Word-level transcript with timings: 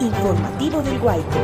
Informativo 0.00 0.82
del 0.82 0.98
Guayco. 0.98 1.38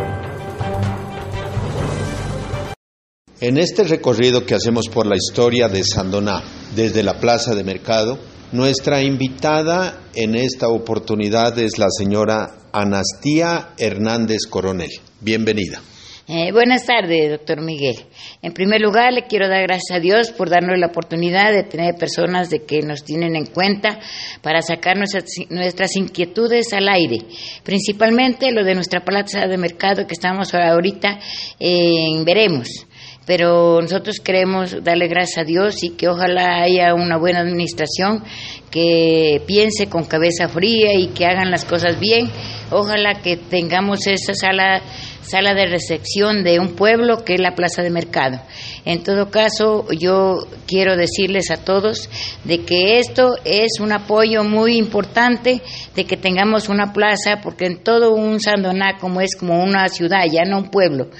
En 3.40 3.58
este 3.58 3.84
recorrido 3.84 4.46
que 4.46 4.54
hacemos 4.54 4.88
por 4.88 5.06
la 5.06 5.16
historia 5.16 5.68
de 5.68 5.84
Sandoná, 5.84 6.42
desde 6.74 7.02
la 7.02 7.20
Plaza 7.20 7.54
de 7.54 7.64
Mercado, 7.64 8.18
nuestra 8.52 9.02
invitada 9.02 10.00
en 10.14 10.34
esta 10.34 10.68
oportunidad 10.68 11.58
es 11.58 11.78
la 11.78 11.88
señora 11.90 12.70
Anastía 12.72 13.74
Hernández 13.78 14.46
Coronel. 14.48 14.90
Bienvenida. 15.20 15.80
Eh, 16.28 16.50
buenas 16.50 16.84
tardes, 16.84 17.30
doctor 17.30 17.60
Miguel. 17.60 17.94
En 18.42 18.52
primer 18.52 18.80
lugar, 18.80 19.12
le 19.12 19.28
quiero 19.28 19.48
dar 19.48 19.62
gracias 19.62 19.96
a 19.96 20.00
Dios 20.00 20.32
por 20.32 20.50
darnos 20.50 20.76
la 20.76 20.88
oportunidad 20.88 21.52
de 21.52 21.62
tener 21.62 21.94
personas 21.94 22.50
de 22.50 22.64
que 22.64 22.80
nos 22.80 23.04
tienen 23.04 23.36
en 23.36 23.46
cuenta 23.46 24.00
para 24.42 24.60
sacar 24.60 24.96
nuestras, 24.96 25.94
inquietudes 25.94 26.72
al 26.72 26.88
aire, 26.88 27.18
principalmente 27.62 28.50
lo 28.50 28.64
de 28.64 28.74
nuestra 28.74 29.04
plaza 29.04 29.46
de 29.46 29.56
mercado 29.56 30.08
que 30.08 30.14
estamos 30.14 30.52
ahorita 30.52 31.20
en 31.60 32.24
veremos 32.24 32.86
pero 33.26 33.82
nosotros 33.82 34.20
queremos 34.20 34.84
darle 34.84 35.08
gracias 35.08 35.38
a 35.38 35.44
Dios 35.44 35.82
y 35.82 35.96
que 35.96 36.06
ojalá 36.08 36.62
haya 36.62 36.94
una 36.94 37.16
buena 37.16 37.40
administración 37.40 38.22
que 38.70 39.42
piense 39.46 39.88
con 39.88 40.04
cabeza 40.04 40.48
fría 40.48 40.94
y 40.96 41.08
que 41.08 41.26
hagan 41.26 41.50
las 41.50 41.64
cosas 41.64 41.98
bien. 41.98 42.30
Ojalá 42.70 43.20
que 43.22 43.36
tengamos 43.36 44.06
esa 44.06 44.32
sala 44.32 44.80
sala 45.26 45.54
de 45.54 45.66
recepción 45.66 46.44
de 46.44 46.60
un 46.60 46.74
pueblo 46.74 47.24
que 47.24 47.34
es 47.34 47.40
la 47.40 47.54
plaza 47.54 47.82
de 47.82 47.90
mercado. 47.90 48.40
En 48.84 49.02
todo 49.02 49.30
caso, 49.30 49.86
yo 49.90 50.46
quiero 50.66 50.96
decirles 50.96 51.50
a 51.50 51.64
todos 51.64 52.08
de 52.44 52.60
que 52.60 52.98
esto 52.98 53.36
es 53.44 53.80
un 53.80 53.92
apoyo 53.92 54.44
muy 54.44 54.76
importante 54.76 55.60
de 55.94 56.04
que 56.04 56.16
tengamos 56.16 56.68
una 56.68 56.92
plaza, 56.92 57.40
porque 57.42 57.66
en 57.66 57.82
todo 57.82 58.14
un 58.14 58.40
Sandoná 58.40 58.98
como 59.00 59.20
es 59.20 59.34
como 59.36 59.62
una 59.62 59.88
ciudad, 59.88 60.24
ya 60.30 60.44
no 60.44 60.58
un 60.58 60.70
pueblo, 60.70 61.10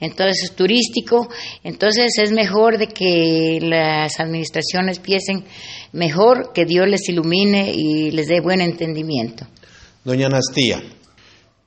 entonces 0.00 0.44
es 0.44 0.52
turístico, 0.52 1.28
entonces 1.64 2.18
es 2.18 2.32
mejor 2.32 2.78
de 2.78 2.88
que 2.88 3.58
las 3.62 4.20
administraciones 4.20 4.98
piensen 4.98 5.44
mejor, 5.92 6.52
que 6.52 6.64
Dios 6.64 6.86
les 6.88 7.08
ilumine 7.08 7.72
y 7.74 8.10
les 8.10 8.28
dé 8.28 8.40
buen 8.40 8.60
entendimiento. 8.60 9.46
Doña 10.04 10.26
Anastía, 10.26 10.82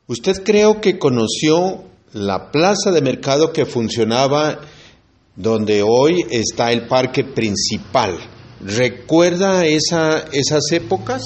usted 0.07 0.43
creo 0.43 0.79
que 0.79 0.97
conoció 0.97 1.88
la 2.13 2.51
plaza 2.51 2.91
de 2.91 3.01
mercado 3.01 3.51
que 3.53 3.65
funcionaba 3.65 4.59
donde 5.35 5.83
hoy 5.83 6.25
está 6.29 6.71
el 6.71 6.87
parque 6.87 7.23
principal. 7.23 8.17
¿Recuerda 8.61 9.65
esa, 9.65 10.25
esas 10.33 10.71
épocas? 10.71 11.23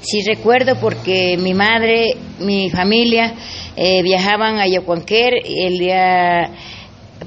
Sí, 0.00 0.20
recuerdo 0.26 0.76
porque 0.80 1.36
mi 1.38 1.54
madre, 1.54 2.16
mi 2.40 2.70
familia 2.70 3.34
eh, 3.76 4.02
viajaban 4.02 4.58
a 4.58 4.66
Yacuanquer 4.66 5.34
el 5.44 5.78
día 5.78 6.50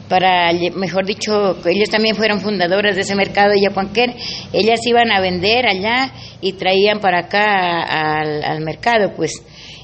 para, 0.10 0.52
mejor 0.76 1.06
dicho, 1.06 1.58
ellos 1.66 1.90
también 1.90 2.16
fueron 2.16 2.42
fundadoras 2.42 2.96
de 2.96 3.02
ese 3.02 3.16
mercado 3.16 3.52
de 3.52 3.62
Yacuanquer, 3.62 4.16
ellas 4.52 4.80
iban 4.86 5.12
a 5.12 5.22
vender 5.22 5.66
allá 5.66 6.12
y 6.42 6.54
traían 6.54 7.00
para 7.00 7.20
acá 7.20 7.82
al, 7.82 8.44
al 8.44 8.62
mercado, 8.62 9.14
pues 9.16 9.42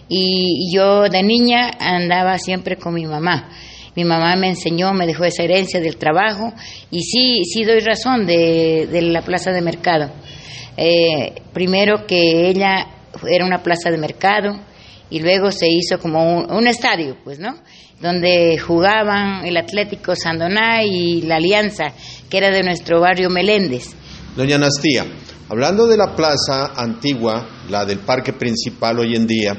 y 0.07 0.73
yo 0.73 1.03
de 1.09 1.23
niña 1.23 1.71
andaba 1.79 2.37
siempre 2.37 2.77
con 2.77 2.93
mi 2.93 3.05
mamá. 3.05 3.49
Mi 3.95 4.05
mamá 4.05 4.35
me 4.37 4.47
enseñó, 4.47 4.93
me 4.93 5.05
dejó 5.05 5.25
esa 5.25 5.43
herencia 5.43 5.81
del 5.81 5.97
trabajo 5.97 6.53
y 6.91 7.01
sí, 7.03 7.41
sí 7.43 7.65
doy 7.65 7.81
razón 7.81 8.25
de, 8.25 8.87
la 9.01 9.21
plaza 9.21 9.51
de 9.51 9.61
mercado. 9.61 10.11
Eh, 10.77 11.41
primero 11.53 12.05
que 12.07 12.49
ella 12.49 12.87
era 13.29 13.45
una 13.45 13.61
plaza 13.61 13.91
de 13.91 13.97
mercado 13.97 14.57
y 15.09 15.19
luego 15.19 15.51
se 15.51 15.67
hizo 15.67 15.99
como 15.99 16.39
un, 16.39 16.67
estadio, 16.67 17.17
pues, 17.23 17.39
¿no? 17.39 17.57
Donde 17.99 18.57
jugaban 18.57 19.45
el 19.45 19.57
Atlético 19.57 20.15
Sandoná 20.15 20.83
y 20.85 21.23
la 21.23 21.35
Alianza, 21.35 21.93
que 22.29 22.37
era 22.37 22.49
de 22.49 22.63
nuestro 22.63 23.01
barrio 23.01 23.29
Meléndez. 23.29 23.93
Doña 24.37 24.55
Anastía, 24.55 25.05
hablando 25.49 25.85
de 25.85 25.97
la 25.97 26.15
plaza 26.15 26.71
antigua, 26.77 27.45
la 27.69 27.83
del 27.85 27.99
parque 27.99 28.31
principal 28.31 28.99
hoy 28.99 29.17
en 29.17 29.27
día, 29.27 29.57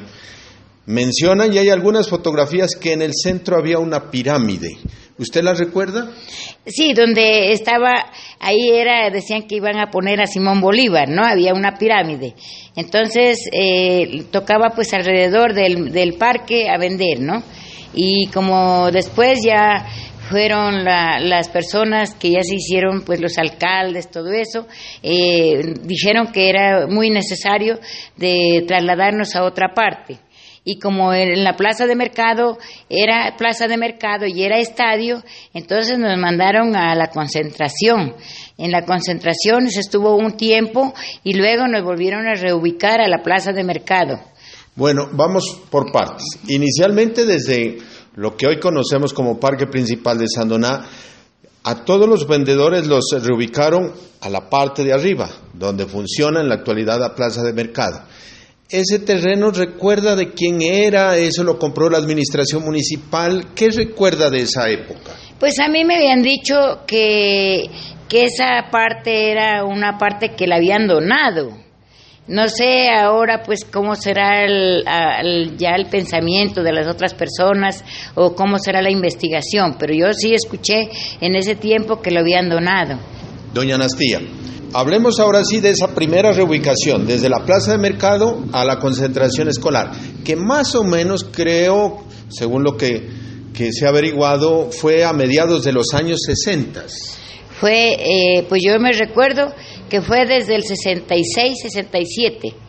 Mencionan 0.92 1.54
y 1.54 1.58
hay 1.58 1.70
algunas 1.70 2.06
fotografías 2.06 2.76
que 2.78 2.92
en 2.92 3.00
el 3.00 3.12
centro 3.14 3.56
había 3.56 3.78
una 3.78 4.10
pirámide. 4.10 4.76
¿Usted 5.16 5.42
la 5.42 5.54
recuerda? 5.54 6.10
Sí, 6.66 6.92
donde 6.92 7.53
estaba, 7.53 7.92
ahí 8.38 8.69
era, 8.69 9.08
decían 9.08 9.44
que 9.44 9.54
iban 9.54 9.78
a 9.78 9.91
poner 9.91 10.20
a 10.20 10.26
Simón 10.26 10.60
Bolívar, 10.60 11.08
¿no? 11.08 11.25
Había 11.25 11.54
una 11.54 11.78
pirámide. 11.78 12.34
Entonces, 12.76 13.38
eh, 13.54 14.25
tocaba 14.30 14.69
pues 14.75 14.92
alrededor 14.92 15.54
del, 15.54 15.92
del, 15.92 16.19
parque 16.19 16.69
a 16.69 16.76
vender, 16.76 17.20
¿no? 17.20 17.42
Y 17.94 18.26
como 18.26 18.91
después 18.91 19.41
ya 19.42 19.86
fueron 20.28 20.84
las 20.84 21.48
personas 21.48 22.14
que 22.16 22.32
ya 22.32 22.42
se 22.42 22.56
hicieron, 22.56 23.00
pues 23.00 23.19
los 23.19 23.38
alcaldes, 23.38 24.10
todo 24.10 24.30
eso, 24.30 24.66
eh, 25.03 25.72
dijeron 25.84 26.32
que 26.32 26.50
era 26.50 26.86
muy 26.86 27.09
necesario 27.09 27.80
de 28.19 28.62
trasladarnos 28.69 29.34
a 29.36 29.44
otra 29.44 29.72
parte 29.74 30.20
y 30.65 30.78
como 30.78 31.12
en 31.12 31.43
la 31.43 31.56
plaza 31.56 31.87
de 31.87 31.97
mercado 31.97 32.59
era 32.89 33.34
plaza 33.37 33.67
de 33.67 33.77
mercado 33.77 34.27
y 34.27 34.45
era 34.45 34.59
estadio, 34.59 35.23
entonces 35.53 35.99
nos 35.99 36.17
mandaron 36.19 36.77
a 36.77 36.95
la 36.95 37.09
concentración. 37.09 38.15
En 38.59 38.71
la 38.71 38.84
concentración 38.84 39.69
se 39.69 39.81
estuvo 39.81 40.17
un 40.17 40.37
tiempo 40.37 40.95
y 41.25 41.34
luego 41.34 41.67
nos 41.67 41.83
volvieron 41.83 42.28
a 42.28 42.34
reubicar 42.34 43.01
a 43.01 43.09
la 43.09 43.22
plaza 43.22 43.53
de 43.53 43.65
mercado. 43.65 44.21
Bueno, 44.77 45.09
vamos 45.12 45.61
por 45.69 45.91
partes. 45.91 46.25
Inicialmente 46.49 47.27
desde 47.27 47.78
lo 48.15 48.37
que 48.37 48.47
hoy 48.47 48.61
conocemos 48.61 49.12
como 49.12 49.41
Parque 49.41 49.67
Principal 49.67 50.19
de 50.19 50.28
Sandoná, 50.28 50.87
a 51.65 51.84
todos 51.84 52.09
los 52.09 52.27
vendedores 52.27 52.87
los 52.87 53.05
reubicaron 53.21 53.93
a 54.21 54.28
la 54.28 54.49
parte 54.49 54.84
de 54.84 54.93
arriba, 54.93 55.28
donde 55.53 55.87
funciona 55.87 56.41
en 56.41 56.49
la 56.49 56.56
actualidad 56.56 57.01
la 57.01 57.15
plaza 57.15 57.43
de 57.43 57.53
mercado 57.53 58.03
ese 58.72 58.99
terreno 59.00 59.50
recuerda 59.50 60.16
de 60.16 60.33
quién 60.33 60.62
era, 60.62 61.16
eso 61.16 61.44
lo 61.44 61.59
compró 61.59 61.91
la 61.91 61.99
administración 61.99 62.65
municipal. 62.65 63.49
¿Qué 63.55 63.69
recuerda 63.71 64.31
de 64.31 64.41
esa 64.41 64.71
época? 64.71 65.12
Pues 65.38 65.59
a 65.60 65.69
mí 65.69 65.84
me 65.84 65.97
habían 65.97 66.22
dicho 66.22 66.81
que, 66.87 67.69
que 68.09 68.22
esa 68.22 68.71
parte 68.71 69.31
era 69.31 69.65
una 69.65 69.99
parte 69.99 70.31
que 70.31 70.47
le 70.47 70.55
habían 70.55 70.87
donado. 70.87 71.50
No 72.28 72.49
sé 72.49 72.88
ahora 72.88 73.43
pues 73.43 73.65
cómo 73.65 73.97
será 73.97 74.47
ya 74.47 75.75
el 75.75 75.87
pensamiento 75.91 76.62
de 76.62 76.72
las 76.72 76.87
otras 76.87 77.15
personas 77.15 77.84
o 78.15 78.34
cómo 78.34 78.59
será 78.59 78.81
la 78.81 78.91
investigación, 78.91 79.77
pero 79.78 79.93
yo 79.93 80.12
sí 80.12 80.33
escuché 80.33 80.89
en 81.21 81.34
ese 81.34 81.56
tiempo 81.56 82.00
que 82.00 82.12
lo 82.12 82.21
habían 82.21 82.49
donado. 82.49 82.99
Doña 83.53 83.75
Anastía, 83.75 84.21
Hablemos 84.75 85.21
ahora 85.21 85.45
sí 85.45 85.61
de 85.61 85.69
esa 85.69 85.95
primera 85.95 86.33
reubicación, 86.33 87.07
desde 87.07 87.29
la 87.29 87.45
plaza 87.45 87.73
de 87.73 87.79
mercado 87.79 88.43
a 88.53 88.65
la 88.65 88.79
concentración 88.79 89.49
escolar, 89.49 89.93
que 90.25 90.35
más 90.35 90.75
o 90.75 90.83
menos 90.83 91.25
creo, 91.31 92.05
según 92.31 92.65
lo 92.65 92.77
que, 92.79 93.21
se 93.71 93.85
ha 93.85 93.91
averiguado, 93.91 94.71
fue 94.73 95.05
a 95.05 95.13
mediados 95.13 95.63
de 95.65 95.73
los 95.73 95.93
años 95.93 96.21
60. 96.25 96.87
Fue, 97.61 97.93
eh, 97.93 98.47
pues 98.49 98.63
yo 98.67 98.79
me 98.81 98.93
recuerdo 98.93 99.53
que 99.91 100.01
fue 100.01 100.25
desde 100.25 100.57
el 100.57 100.63
66, 100.63 101.59
67 101.63 102.62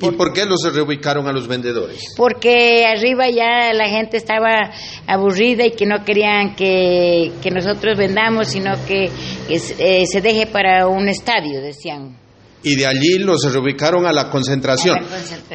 ¿Y 0.00 0.10
por 0.12 0.32
qué 0.32 0.44
los 0.44 0.62
reubicaron 0.72 1.26
a 1.26 1.32
los 1.32 1.48
vendedores? 1.48 2.14
Porque 2.16 2.86
arriba 2.86 3.28
ya 3.28 3.72
la 3.72 3.88
gente 3.88 4.16
estaba 4.16 4.70
aburrida 5.06 5.66
y 5.66 5.72
que 5.72 5.86
no 5.86 6.04
querían 6.04 6.54
que, 6.54 7.32
nosotros 7.52 7.98
vendamos, 7.98 8.48
sino 8.48 8.72
que, 8.86 9.10
eh, 9.48 10.04
se 10.06 10.20
deje 10.20 10.46
para 10.46 10.86
un 10.86 11.08
estadio, 11.08 11.60
decían. 11.60 12.16
Y 12.62 12.74
de 12.74 12.86
allí 12.86 13.18
los 13.18 13.52
reubicaron 13.52 14.04
a 14.06 14.12
la, 14.12 14.30
concentración. 14.30 14.98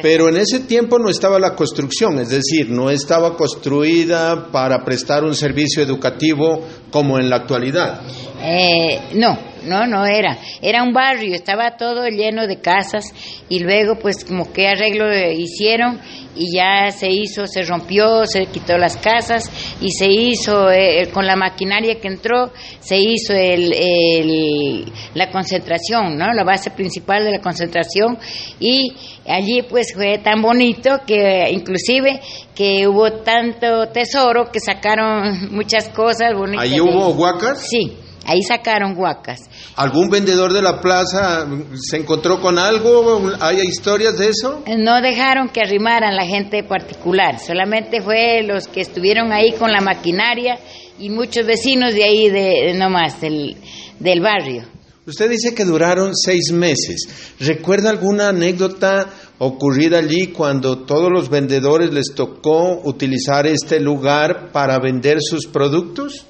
Pero 0.00 0.28
en 0.28 0.38
ese 0.38 0.60
tiempo 0.60 0.98
no 0.98 1.10
estaba 1.10 1.38
la 1.38 1.54
construcción, 1.54 2.18
es 2.18 2.30
decir, 2.30 2.70
no 2.70 2.90
estaba 2.90 3.36
construida 3.36 4.50
para 4.50 4.82
prestar 4.84 5.22
un 5.22 5.34
servicio 5.34 5.82
educativo 5.82 6.66
como 6.90 7.18
en 7.18 7.28
la 7.28 7.36
actualidad. 7.36 8.00
Eh, 8.42 9.10
no, 9.14 9.53
no, 9.64 9.86
no 9.86 10.06
era. 10.06 10.38
Era 10.62 10.82
un 10.82 10.92
barrio, 10.92 11.34
estaba 11.34 11.76
todo 11.76 12.06
lleno 12.08 12.46
de 12.46 12.60
casas 12.60 13.04
y 13.48 13.60
luego 13.60 13.98
pues 13.98 14.24
como 14.24 14.52
que 14.52 14.68
arreglo 14.68 15.06
hicieron 15.32 16.00
y 16.36 16.56
ya 16.56 16.90
se 16.90 17.10
hizo, 17.10 17.46
se 17.46 17.62
rompió, 17.62 18.26
se 18.26 18.46
quitó 18.46 18.76
las 18.76 18.96
casas 18.96 19.50
y 19.80 19.90
se 19.90 20.06
hizo 20.06 20.70
eh, 20.70 21.08
con 21.12 21.26
la 21.26 21.36
maquinaria 21.36 22.00
que 22.00 22.08
entró, 22.08 22.52
se 22.80 22.96
hizo 22.96 23.32
el, 23.32 24.84
la 25.14 25.30
concentración, 25.30 26.16
¿no? 26.16 26.32
La 26.32 26.44
base 26.44 26.70
principal 26.70 27.24
de 27.24 27.32
la 27.32 27.40
concentración 27.40 28.18
y 28.58 28.92
allí 29.26 29.62
pues 29.62 29.94
fue 29.94 30.18
tan 30.18 30.42
bonito 30.42 31.00
que 31.06 31.50
inclusive 31.52 32.20
que 32.54 32.86
hubo 32.86 33.12
tanto 33.22 33.88
tesoro 33.88 34.50
que 34.50 34.60
sacaron 34.60 35.50
muchas 35.54 35.88
cosas 35.88 36.34
bonitas. 36.34 36.64
¿Allí 36.64 36.80
hubo 36.80 37.10
huacas? 37.10 37.66
Sí 37.68 38.03
Ahí 38.26 38.42
sacaron 38.42 38.96
huacas. 38.96 39.40
¿Algún 39.76 40.08
vendedor 40.08 40.52
de 40.52 40.62
la 40.62 40.80
plaza 40.80 41.46
se 41.76 41.96
encontró 41.96 42.40
con 42.40 42.58
algo? 42.58 43.30
¿Hay 43.40 43.58
historias 43.60 44.16
de 44.18 44.28
eso? 44.28 44.62
No 44.78 45.00
dejaron 45.00 45.48
que 45.48 45.60
arrimaran 45.60 46.16
la 46.16 46.26
gente 46.26 46.62
particular, 46.62 47.38
solamente 47.38 48.00
fue 48.00 48.42
los 48.42 48.68
que 48.68 48.80
estuvieron 48.80 49.32
ahí 49.32 49.52
con 49.52 49.72
la 49.72 49.80
maquinaria 49.80 50.58
y 50.98 51.10
muchos 51.10 51.46
vecinos 51.46 51.94
de 51.94 52.04
ahí, 52.04 52.30
de, 52.30 52.74
nomás, 52.74 53.20
del, 53.20 53.56
del 53.98 54.20
barrio. 54.20 54.64
Usted 55.06 55.28
dice 55.28 55.54
que 55.54 55.64
duraron 55.64 56.16
seis 56.16 56.50
meses. 56.50 57.34
¿Recuerda 57.38 57.90
alguna 57.90 58.30
anécdota 58.30 59.10
ocurrida 59.38 59.98
allí 59.98 60.28
cuando 60.28 60.78
todos 60.78 61.10
los 61.12 61.28
vendedores 61.28 61.92
les 61.92 62.14
tocó 62.14 62.80
utilizar 62.84 63.46
este 63.46 63.80
lugar 63.80 64.50
para 64.50 64.78
vender 64.78 65.18
sus 65.20 65.46
productos? 65.46 66.26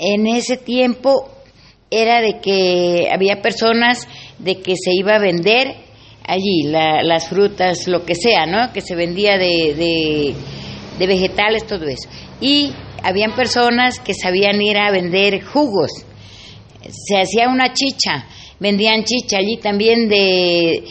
En 0.00 0.26
ese 0.26 0.56
tiempo 0.56 1.28
era 1.90 2.20
de 2.20 2.40
que 2.40 3.08
había 3.12 3.40
personas 3.42 4.06
de 4.38 4.60
que 4.60 4.74
se 4.76 4.92
iba 4.92 5.16
a 5.16 5.18
vender 5.18 5.74
allí 6.26 6.64
las 6.64 7.28
frutas, 7.28 7.88
lo 7.88 8.04
que 8.04 8.14
sea, 8.14 8.46
¿no? 8.46 8.72
Que 8.72 8.80
se 8.80 8.94
vendía 8.94 9.38
de, 9.38 9.74
de, 9.74 10.34
de 10.98 11.06
vegetales, 11.06 11.66
todo 11.66 11.86
eso. 11.86 12.08
Y 12.40 12.72
habían 13.02 13.34
personas 13.34 13.98
que 13.98 14.14
sabían 14.14 14.60
ir 14.60 14.76
a 14.76 14.90
vender 14.90 15.42
jugos 15.42 16.04
se 16.90 17.20
hacía 17.20 17.48
una 17.48 17.72
chicha, 17.72 18.26
vendían 18.58 19.04
chicha 19.04 19.38
allí 19.38 19.58
también 19.58 20.08
de 20.08 20.84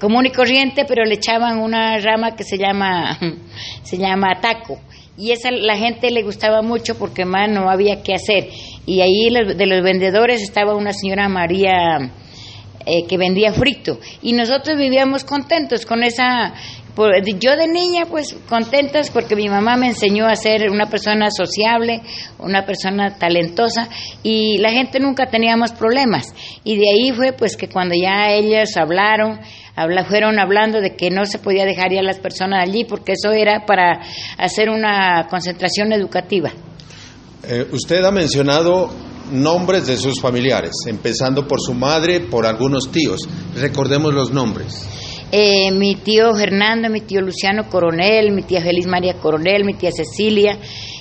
común 0.00 0.26
y 0.26 0.30
corriente, 0.30 0.84
pero 0.86 1.04
le 1.04 1.14
echaban 1.14 1.58
una 1.58 1.98
rama 1.98 2.36
que 2.36 2.44
se 2.44 2.56
llama 2.56 3.18
se 3.82 3.98
llama 3.98 4.40
taco 4.40 4.78
y 5.20 5.32
esa 5.32 5.50
la 5.50 5.76
gente 5.76 6.10
le 6.10 6.22
gustaba 6.22 6.62
mucho 6.62 6.96
porque 6.96 7.26
más 7.26 7.50
no 7.50 7.70
había 7.70 8.02
que 8.02 8.14
hacer. 8.14 8.48
Y 8.86 9.02
ahí 9.02 9.28
de 9.28 9.66
los 9.66 9.82
vendedores 9.82 10.40
estaba 10.42 10.74
una 10.74 10.92
señora 10.94 11.28
María 11.28 12.10
eh, 12.86 13.06
que 13.06 13.18
vendía 13.18 13.52
frito. 13.52 14.00
Y 14.22 14.32
nosotros 14.32 14.78
vivíamos 14.78 15.24
contentos 15.24 15.84
con 15.84 16.02
esa 16.02 16.54
yo 17.38 17.56
de 17.56 17.68
niña, 17.68 18.06
pues 18.08 18.36
contentas 18.48 19.10
porque 19.10 19.36
mi 19.36 19.48
mamá 19.48 19.76
me 19.76 19.88
enseñó 19.88 20.26
a 20.26 20.34
ser 20.34 20.70
una 20.70 20.86
persona 20.86 21.30
sociable, 21.30 22.02
una 22.38 22.64
persona 22.64 23.16
talentosa 23.18 23.88
y 24.22 24.58
la 24.58 24.70
gente 24.70 25.00
nunca 25.00 25.26
teníamos 25.26 25.72
problemas. 25.72 26.34
Y 26.64 26.76
de 26.76 26.90
ahí 26.90 27.12
fue 27.12 27.32
pues 27.32 27.56
que 27.56 27.68
cuando 27.68 27.94
ya 27.94 28.30
ellas 28.30 28.76
hablaron, 28.76 29.40
habla, 29.76 30.04
fueron 30.04 30.38
hablando 30.38 30.80
de 30.80 30.96
que 30.96 31.10
no 31.10 31.24
se 31.26 31.38
podía 31.38 31.64
dejar 31.64 31.92
ya 31.92 32.02
las 32.02 32.18
personas 32.18 32.62
allí 32.66 32.84
porque 32.84 33.12
eso 33.12 33.32
era 33.32 33.64
para 33.66 34.00
hacer 34.38 34.68
una 34.68 35.26
concentración 35.28 35.92
educativa. 35.92 36.50
Eh, 37.42 37.66
usted 37.72 38.04
ha 38.04 38.10
mencionado 38.10 38.90
nombres 39.32 39.86
de 39.86 39.96
sus 39.96 40.20
familiares, 40.20 40.72
empezando 40.86 41.46
por 41.46 41.60
su 41.60 41.72
madre, 41.72 42.20
por 42.20 42.46
algunos 42.46 42.90
tíos. 42.90 43.20
Recordemos 43.54 44.12
los 44.12 44.32
nombres. 44.32 44.86
Eh, 45.32 45.70
mi 45.70 45.94
tío 45.94 46.34
Fernando, 46.34 46.90
mi 46.90 47.02
tío 47.02 47.20
Luciano 47.20 47.68
Coronel, 47.68 48.32
mi 48.32 48.42
tía 48.42 48.60
Feliz 48.62 48.86
María 48.88 49.14
Coronel, 49.14 49.64
mi 49.64 49.74
tía 49.74 49.92
Cecilia, 49.92 50.58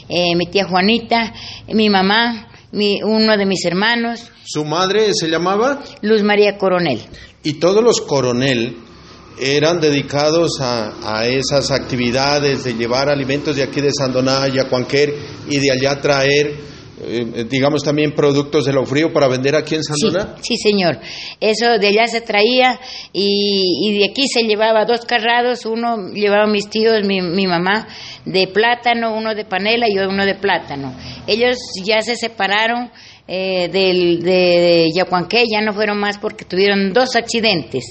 eh, 0.07 0.35
mi 0.35 0.45
tía 0.45 0.65
Juanita, 0.65 1.33
mi 1.73 1.89
mamá, 1.89 2.47
mi, 2.71 3.01
uno 3.01 3.35
de 3.35 3.45
mis 3.47 3.65
hermanos. 3.65 4.31
¿Su 4.45 4.65
madre 4.65 5.15
se 5.15 5.29
llamaba? 5.29 5.81
Luz 6.01 6.21
María 6.21 6.59
Coronel. 6.59 7.01
Y 7.41 7.53
todos 7.53 7.83
los 7.83 8.01
coronel 8.01 8.77
eran 9.41 9.79
dedicados 9.79 10.61
a, 10.61 10.93
a, 11.01 11.25
esas 11.25 11.71
actividades 11.71 12.63
de 12.65 12.75
llevar 12.75 13.09
alimentos 13.09 13.55
de 13.55 13.63
aquí 13.63 13.81
de 13.81 13.91
Sandoná 13.91 14.47
y 14.47 14.59
Cuanquer 14.69 15.11
y 15.49 15.57
de 15.57 15.71
allá 15.71 15.99
traer 15.99 16.55
eh, 17.01 17.45
digamos 17.49 17.83
también 17.83 18.13
productos 18.13 18.65
de 18.65 18.73
lo 18.73 18.85
frío 18.85 19.11
para 19.13 19.27
vender 19.27 19.55
aquí 19.55 19.75
en 19.75 19.83
Sandoná? 19.83 20.35
Sí, 20.41 20.55
sí, 20.55 20.69
señor. 20.69 20.99
Eso 21.39 21.77
de 21.79 21.87
allá 21.87 22.07
se 22.07 22.21
traía 22.21 22.79
y, 23.13 23.97
de 23.99 24.05
aquí 24.05 24.27
se 24.27 24.43
llevaba 24.43 24.85
dos 24.85 25.01
carrados, 25.05 25.65
uno 25.65 26.11
llevaba 26.13 26.47
mis 26.47 26.69
tíos, 26.69 27.03
mi, 27.05 27.21
mi, 27.21 27.47
mamá, 27.47 27.87
de 28.25 28.47
plátano, 28.47 29.15
uno 29.15 29.35
de 29.35 29.45
panela 29.45 29.87
y 29.89 29.97
uno 29.97 30.25
de 30.25 30.35
plátano. 30.35 30.95
Ellos 31.27 31.57
ya 31.83 32.01
se 32.01 32.15
separaron 32.15 32.91
eh, 33.27 33.69
del, 33.71 34.21
de, 34.23 34.89
Yacuanqué, 34.93 35.43
ya 35.51 35.61
no 35.61 35.73
fueron 35.73 35.99
más 35.99 36.17
porque 36.17 36.45
tuvieron 36.45 36.91
dos 36.91 37.15
accidentes. 37.15 37.85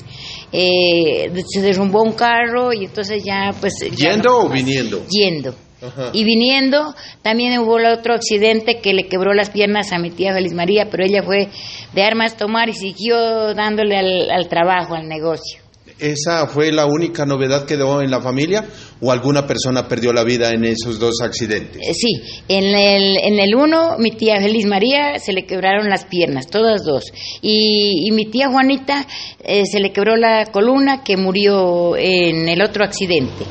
Eh, 0.52 1.30
se 1.46 1.60
derrumbó 1.60 2.02
un 2.02 2.12
carro 2.12 2.72
y 2.72 2.86
entonces 2.86 3.22
ya 3.24 3.54
pues... 3.60 3.74
¿Yendo 3.96 4.40
o 4.40 4.48
viniendo? 4.48 5.04
Yendo. 5.08 5.54
Y 6.12 6.24
viniendo, 6.24 6.94
también 7.22 7.58
hubo 7.60 7.76
otro 7.76 8.14
accidente 8.14 8.80
que 8.80 8.92
le 8.92 9.06
quebró 9.06 9.32
las 9.32 9.50
piernas 9.50 9.92
a 9.92 9.98
mi 9.98 10.10
tía 10.10 10.32
Feliz 10.32 10.52
María, 10.52 10.88
pero 10.90 11.04
ella 11.04 11.22
fue 11.22 11.48
de 11.94 12.02
armas 12.02 12.36
tomar 12.36 12.68
y 12.68 12.74
siguió 12.74 13.54
dándole 13.54 13.96
al, 13.96 14.48
trabajo, 14.48 14.94
al 14.94 15.08
negocio. 15.08 15.60
¿Esa 16.00 16.46
fue 16.46 16.70
la 16.70 16.86
única 16.86 17.26
novedad 17.26 17.64
que 17.64 17.76
dio 17.76 18.00
en 18.02 18.10
la 18.10 18.20
familia 18.20 18.64
o 19.00 19.10
alguna 19.10 19.46
persona 19.48 19.88
perdió 19.88 20.12
la 20.12 20.22
vida 20.22 20.50
en 20.50 20.64
esos 20.64 20.98
dos 21.00 21.20
accidentes? 21.22 21.82
Eh, 21.82 21.92
sí, 21.92 22.22
en 22.48 22.64
el, 22.66 23.16
en 23.24 23.40
el 23.40 23.54
uno 23.56 23.98
mi 23.98 24.12
tía 24.12 24.40
Feliz 24.40 24.64
María 24.66 25.18
se 25.18 25.32
le 25.32 25.44
quebraron 25.44 25.88
las 25.88 26.04
piernas, 26.04 26.46
todas 26.46 26.84
dos. 26.84 27.04
Y, 27.42 28.10
mi 28.12 28.26
tía 28.26 28.48
Juanita 28.48 29.06
eh, 29.42 29.64
se 29.66 29.80
le 29.80 29.92
quebró 29.92 30.16
la 30.16 30.46
columna 30.46 31.02
que 31.02 31.16
murió 31.16 31.96
en 31.96 32.48
el 32.48 32.62
otro 32.62 32.84
accidente. 32.84 33.44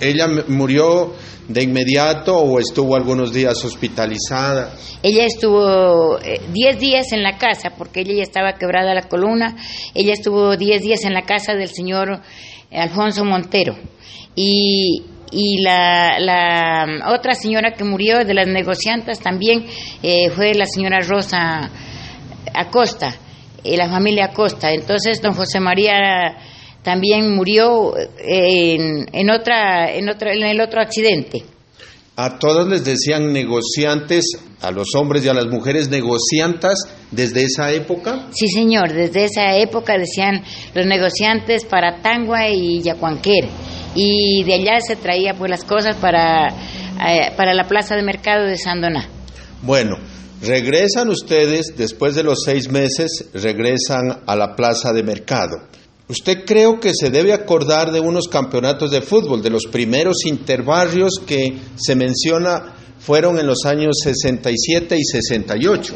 ¿Ella 0.00 0.28
murió 0.48 1.14
de 1.48 1.62
inmediato 1.62 2.36
o 2.36 2.58
estuvo 2.58 2.96
algunos 2.96 3.32
días 3.32 3.64
hospitalizada? 3.64 4.74
Ella 5.02 5.24
estuvo 5.24 6.18
10 6.18 6.40
eh, 6.54 6.78
días 6.78 7.12
en 7.12 7.22
la 7.22 7.38
casa 7.38 7.70
porque 7.76 8.00
ella 8.00 8.14
ya 8.16 8.22
estaba 8.22 8.54
quebrada 8.54 8.94
la 8.94 9.08
columna. 9.08 9.56
Ella 9.94 10.12
estuvo 10.12 10.56
10 10.56 10.82
días 10.82 11.04
en 11.04 11.14
la 11.14 11.22
casa 11.22 11.54
del 11.54 11.68
señor 11.68 12.20
Alfonso 12.72 13.24
Montero. 13.24 13.76
Y, 14.34 15.02
y 15.30 15.62
la, 15.62 16.18
la, 16.18 17.12
otra 17.14 17.34
señora 17.34 17.72
que 17.72 17.84
murió 17.84 18.24
de 18.24 18.34
las 18.34 18.48
negociantes 18.48 19.20
también 19.20 19.66
eh, 20.02 20.30
fue 20.30 20.54
la 20.54 20.66
señora 20.66 20.98
Rosa 21.00 21.70
Acosta, 22.54 23.14
y 23.62 23.76
la 23.76 23.88
familia 23.88 24.26
Acosta. 24.26 24.72
Entonces, 24.72 25.20
don 25.20 25.34
José 25.34 25.60
María 25.60 26.36
también 26.86 27.34
murió 27.34 27.94
en, 28.16 29.08
en, 29.12 29.30
otra, 29.30 29.92
en, 29.92 30.08
otra, 30.08 30.32
en 30.32 30.44
el 30.44 30.60
otro 30.60 30.80
accidente. 30.80 31.42
A 32.14 32.38
todos 32.38 32.68
les 32.68 32.84
decían 32.84 33.32
negociantes, 33.32 34.24
a 34.60 34.70
los 34.70 34.94
hombres 34.94 35.24
y 35.24 35.28
a 35.28 35.34
las 35.34 35.46
mujeres 35.46 35.88
negociantas 35.88 36.78
desde 37.10 37.42
esa 37.42 37.72
época. 37.72 38.28
Sí, 38.30 38.46
señor, 38.46 38.92
desde 38.92 39.24
esa 39.24 39.56
época 39.56 39.98
decían 39.98 40.44
los 40.76 40.86
negociantes 40.86 41.64
para 41.64 42.00
Tangua 42.02 42.48
y 42.50 42.80
Yacuanquer. 42.82 43.48
Y 43.96 44.44
de 44.44 44.54
allá 44.54 44.80
se 44.80 44.94
traía 44.94 45.34
pues 45.34 45.50
las 45.50 45.64
cosas 45.64 45.96
para, 45.96 46.46
eh, 46.50 47.32
para 47.36 47.52
la 47.52 47.64
plaza 47.64 47.96
de 47.96 48.04
mercado 48.04 48.46
de 48.46 48.58
Sandoná. 48.58 49.08
Bueno, 49.62 49.96
regresan 50.40 51.08
ustedes, 51.08 51.76
después 51.76 52.14
de 52.14 52.22
los 52.22 52.44
seis 52.44 52.70
meses, 52.70 53.28
regresan 53.34 54.20
a 54.24 54.36
la 54.36 54.54
plaza 54.54 54.92
de 54.92 55.02
mercado. 55.02 55.56
Usted 56.08 56.44
creo 56.44 56.78
que 56.78 56.92
se 56.94 57.10
debe 57.10 57.32
acordar 57.32 57.90
de 57.90 57.98
unos 57.98 58.28
campeonatos 58.28 58.92
de 58.92 59.02
fútbol, 59.02 59.42
de 59.42 59.50
los 59.50 59.64
primeros 59.64 60.24
interbarrios 60.24 61.14
que 61.26 61.58
se 61.76 61.96
menciona 61.96 62.75
fueron 63.06 63.38
en 63.38 63.46
los 63.46 63.64
años 63.64 63.98
67 64.02 64.96
y 64.98 65.04
68. 65.04 65.94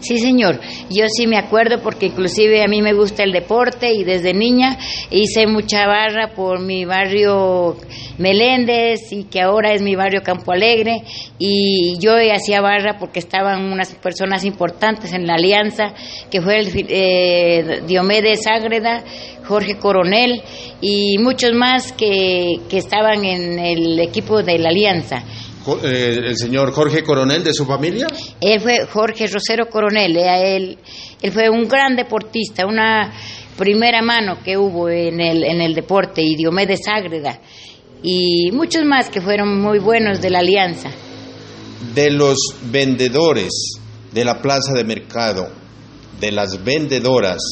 Sí, 0.00 0.18
señor. 0.18 0.60
Yo 0.90 1.04
sí 1.08 1.28
me 1.28 1.38
acuerdo 1.38 1.80
porque 1.80 2.06
inclusive 2.06 2.64
a 2.64 2.66
mí 2.66 2.82
me 2.82 2.94
gusta 2.94 3.22
el 3.22 3.30
deporte 3.30 3.92
y 3.92 4.02
desde 4.02 4.34
niña 4.34 4.76
hice 5.08 5.46
mucha 5.46 5.86
barra 5.86 6.34
por 6.34 6.58
mi 6.60 6.84
barrio 6.84 7.76
Meléndez 8.18 9.12
y 9.12 9.24
que 9.24 9.40
ahora 9.40 9.72
es 9.72 9.82
mi 9.82 9.94
barrio 9.94 10.22
Campo 10.24 10.50
Alegre 10.50 11.04
y 11.38 11.96
yo 12.00 12.14
hacía 12.34 12.60
barra 12.60 12.98
porque 12.98 13.20
estaban 13.20 13.70
unas 13.72 13.94
personas 13.94 14.44
importantes 14.44 15.12
en 15.12 15.28
la 15.28 15.34
alianza 15.34 15.94
que 16.28 16.42
fue 16.42 16.58
el 16.58 16.86
eh, 16.88 17.82
Diomedes 17.86 18.48
Ágreda, 18.48 19.04
Jorge 19.44 19.76
Coronel 19.76 20.42
y 20.80 21.18
muchos 21.18 21.52
más 21.52 21.92
que, 21.92 22.56
que 22.68 22.78
estaban 22.78 23.24
en 23.24 23.60
el 23.60 24.00
equipo 24.00 24.42
de 24.42 24.58
la 24.58 24.70
alianza. 24.70 25.22
Eh, 25.82 26.20
el 26.24 26.36
señor 26.36 26.72
Jorge 26.72 27.02
Coronel 27.02 27.44
de 27.44 27.52
su 27.52 27.66
familia? 27.66 28.06
Él 28.40 28.60
fue 28.60 28.86
Jorge 28.86 29.26
Rosero 29.26 29.68
Coronel, 29.68 30.16
eh, 30.16 30.56
él, 30.56 30.78
él 31.20 31.32
fue 31.32 31.50
un 31.50 31.68
gran 31.68 31.94
deportista, 31.94 32.66
una 32.66 33.12
primera 33.56 34.00
mano 34.00 34.38
que 34.42 34.56
hubo 34.56 34.88
en 34.88 35.20
el, 35.20 35.44
en 35.44 35.60
el 35.60 35.74
deporte, 35.74 36.22
y 36.22 36.36
Diomedes 36.36 36.80
Ágreda, 36.88 37.40
y 38.02 38.50
muchos 38.52 38.84
más 38.84 39.10
que 39.10 39.20
fueron 39.20 39.60
muy 39.60 39.78
buenos 39.78 40.22
de 40.22 40.30
la 40.30 40.38
alianza. 40.38 40.90
De 41.94 42.10
los 42.10 42.38
vendedores 42.62 43.80
de 44.12 44.24
la 44.24 44.40
plaza 44.40 44.72
de 44.74 44.84
mercado, 44.84 45.50
de 46.18 46.32
las 46.32 46.64
vendedoras 46.64 47.42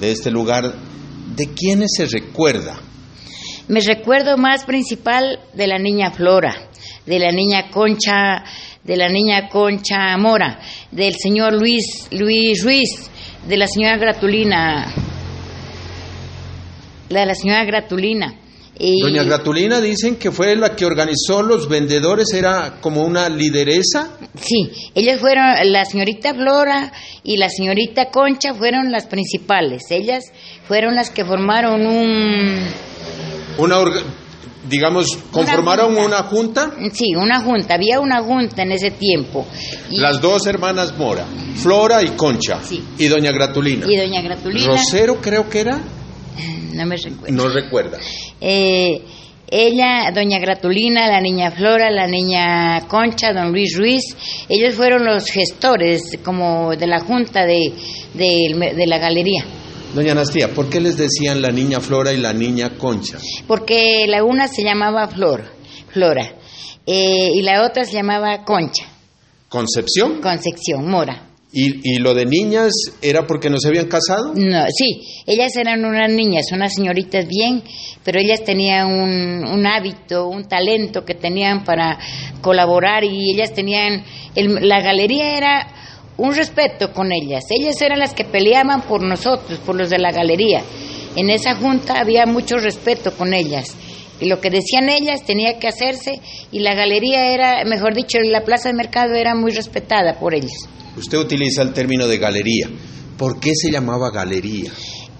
de 0.00 0.12
este 0.12 0.30
lugar, 0.30 0.72
¿de 1.36 1.48
quiénes 1.48 1.90
se 1.96 2.06
recuerda? 2.06 2.80
Me 3.68 3.80
recuerdo 3.80 4.36
más 4.36 4.64
principal 4.64 5.40
de 5.54 5.66
la 5.66 5.78
niña 5.78 6.10
Flora 6.10 6.70
de 7.06 7.18
la 7.18 7.32
niña 7.32 7.70
Concha 7.70 8.44
de 8.82 8.96
la 8.98 9.08
niña 9.08 9.48
Concha 9.48 10.16
Mora, 10.18 10.60
del 10.90 11.14
señor 11.16 11.54
Luis, 11.54 12.06
Luis 12.10 12.62
Ruiz, 12.62 13.10
de 13.48 13.56
la 13.56 13.66
señora 13.66 13.96
Gratulina, 13.96 14.92
la 17.08 17.20
de 17.20 17.26
la 17.26 17.34
señora 17.34 17.64
Gratulina. 17.64 18.34
Y- 18.78 19.00
Doña 19.02 19.22
Gratulina 19.22 19.80
dicen 19.80 20.16
que 20.16 20.32
fue 20.32 20.56
la 20.56 20.74
que 20.74 20.84
organizó 20.84 21.42
los 21.42 21.68
vendedores, 21.68 22.32
era 22.34 22.78
como 22.80 23.04
una 23.04 23.28
lideresa. 23.28 24.10
Sí, 24.34 24.68
ellas 24.94 25.20
fueron, 25.20 25.46
la 25.72 25.84
señorita 25.84 26.34
Flora 26.34 26.92
y 27.22 27.36
la 27.36 27.48
señorita 27.48 28.10
Concha 28.10 28.52
fueron 28.52 28.90
las 28.90 29.06
principales. 29.06 29.84
Ellas 29.90 30.24
fueron 30.66 30.96
las 30.96 31.10
que 31.10 31.24
formaron 31.24 31.86
un, 31.86 32.58
Una 33.58 33.76
orga- 33.78 34.02
digamos, 34.68 35.06
conformaron 35.30 35.94
junta. 35.94 36.04
una 36.06 36.22
junta. 36.22 36.70
sí, 36.92 37.14
una 37.14 37.40
junta. 37.40 37.74
Había 37.74 38.00
una 38.00 38.22
junta 38.22 38.62
en 38.62 38.72
ese 38.72 38.90
tiempo. 38.92 39.46
Y, 39.90 39.98
Las 39.98 40.20
dos 40.20 40.46
hermanas 40.46 40.96
Mora, 40.96 41.26
Flora 41.56 42.02
y 42.02 42.10
Concha. 42.10 42.60
Sí. 42.62 42.82
Y 42.98 43.08
Doña 43.08 43.30
Gratulina. 43.32 43.86
y 43.90 43.96
doña 43.96 44.20
Gratulina, 44.22 44.66
Rosero 44.66 45.20
creo 45.20 45.48
que 45.48 45.60
era. 45.60 45.80
no 46.72 46.86
me 46.86 46.96
recuerdo. 46.96 47.34
No 47.36 47.48
recuerda. 47.48 47.98
Eh, 48.40 49.02
ella, 49.50 50.10
doña 50.12 50.38
Gratulina, 50.38 51.06
la 51.06 51.20
niña 51.20 51.50
Flora, 51.50 51.90
la 51.90 52.06
niña 52.06 52.80
Concha, 52.88 53.32
don 53.32 53.52
Luis 53.52 53.76
Ruiz, 53.78 54.02
ellos 54.48 54.74
fueron 54.74 55.04
los 55.04 55.30
gestores 55.30 56.18
como 56.24 56.74
de 56.74 56.86
la 56.86 57.00
junta 57.00 57.44
de, 57.44 57.72
de, 58.14 58.72
de 58.74 58.86
la 58.86 58.98
galería. 58.98 59.44
Doña 59.94 60.12
Anastía, 60.12 60.48
¿por 60.52 60.68
qué 60.68 60.80
les 60.80 60.96
decían 60.96 61.40
la 61.40 61.50
niña 61.50 61.80
Flora 61.80 62.12
y 62.12 62.16
la 62.18 62.32
niña 62.32 62.76
Concha? 62.76 63.18
Porque 63.46 64.06
la 64.08 64.24
una 64.24 64.48
se 64.48 64.62
llamaba 64.64 65.06
Flor, 65.08 65.44
Flora, 65.92 66.34
eh, 66.86 67.30
y 67.34 67.42
la 67.42 67.64
otra 67.64 67.84
se 67.84 67.92
llamaba 67.92 68.44
Concha, 68.44 68.84
¿Concepción? 69.48 70.20
Concepción, 70.20 70.88
Mora. 70.90 71.28
¿Y, 71.52 71.92
y 71.94 71.98
lo 71.98 72.12
de 72.14 72.26
niñas 72.26 72.72
era 73.00 73.24
porque 73.28 73.48
no 73.48 73.58
se 73.60 73.68
habían 73.68 73.86
casado? 73.86 74.32
No, 74.34 74.64
sí, 74.76 75.00
ellas 75.24 75.54
eran 75.54 75.84
unas 75.84 76.10
niñas, 76.10 76.46
unas 76.52 76.74
señoritas 76.74 77.28
bien, 77.28 77.62
pero 78.02 78.18
ellas 78.18 78.42
tenían 78.42 78.88
un, 78.88 79.44
un 79.46 79.64
hábito, 79.64 80.26
un 80.26 80.48
talento 80.48 81.04
que 81.04 81.14
tenían 81.14 81.62
para 81.62 82.00
colaborar 82.40 83.04
y 83.04 83.30
ellas 83.32 83.52
tenían, 83.54 84.02
el- 84.34 84.66
la 84.68 84.80
galería 84.80 85.36
era 85.36 85.68
un 86.16 86.34
respeto 86.34 86.92
con 86.92 87.12
ellas, 87.12 87.44
ellas 87.50 87.80
eran 87.80 87.98
las 87.98 88.14
que 88.14 88.24
peleaban 88.24 88.82
por 88.82 89.02
nosotros, 89.02 89.58
por 89.60 89.76
los 89.76 89.90
de 89.90 89.98
la 89.98 90.12
galería. 90.12 90.62
En 91.16 91.30
esa 91.30 91.54
junta 91.56 92.00
había 92.00 92.26
mucho 92.26 92.56
respeto 92.56 93.12
con 93.16 93.34
ellas. 93.34 93.76
Y 94.20 94.26
lo 94.26 94.40
que 94.40 94.50
decían 94.50 94.88
ellas 94.88 95.24
tenía 95.24 95.58
que 95.58 95.68
hacerse 95.68 96.20
y 96.52 96.60
la 96.60 96.74
galería 96.74 97.32
era, 97.32 97.64
mejor 97.64 97.94
dicho, 97.94 98.18
la 98.20 98.44
plaza 98.44 98.68
de 98.68 98.74
mercado 98.74 99.14
era 99.14 99.34
muy 99.34 99.52
respetada 99.52 100.18
por 100.18 100.34
ellos. 100.34 100.68
Usted 100.96 101.18
utiliza 101.18 101.62
el 101.62 101.72
término 101.72 102.06
de 102.06 102.18
galería. 102.18 102.68
¿Por 103.18 103.40
qué 103.40 103.50
se 103.54 103.70
llamaba 103.70 104.10
galería? 104.10 104.70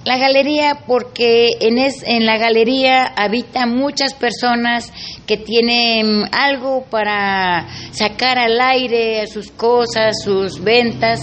La 0.04 0.18
galería, 0.18 0.82
porque 0.86 1.48
en, 1.60 1.78
es, 1.78 2.02
en 2.06 2.26
la 2.26 2.36
galería 2.38 3.04
habitan 3.16 3.74
muchas 3.74 4.12
personas 4.14 4.92
que 5.26 5.36
tienen 5.36 6.24
algo 6.32 6.84
para 6.90 7.66
sacar 7.92 8.38
al 8.38 8.60
aire 8.60 9.26
sus 9.26 9.50
cosas, 9.50 10.16
sus 10.22 10.62
ventas, 10.62 11.20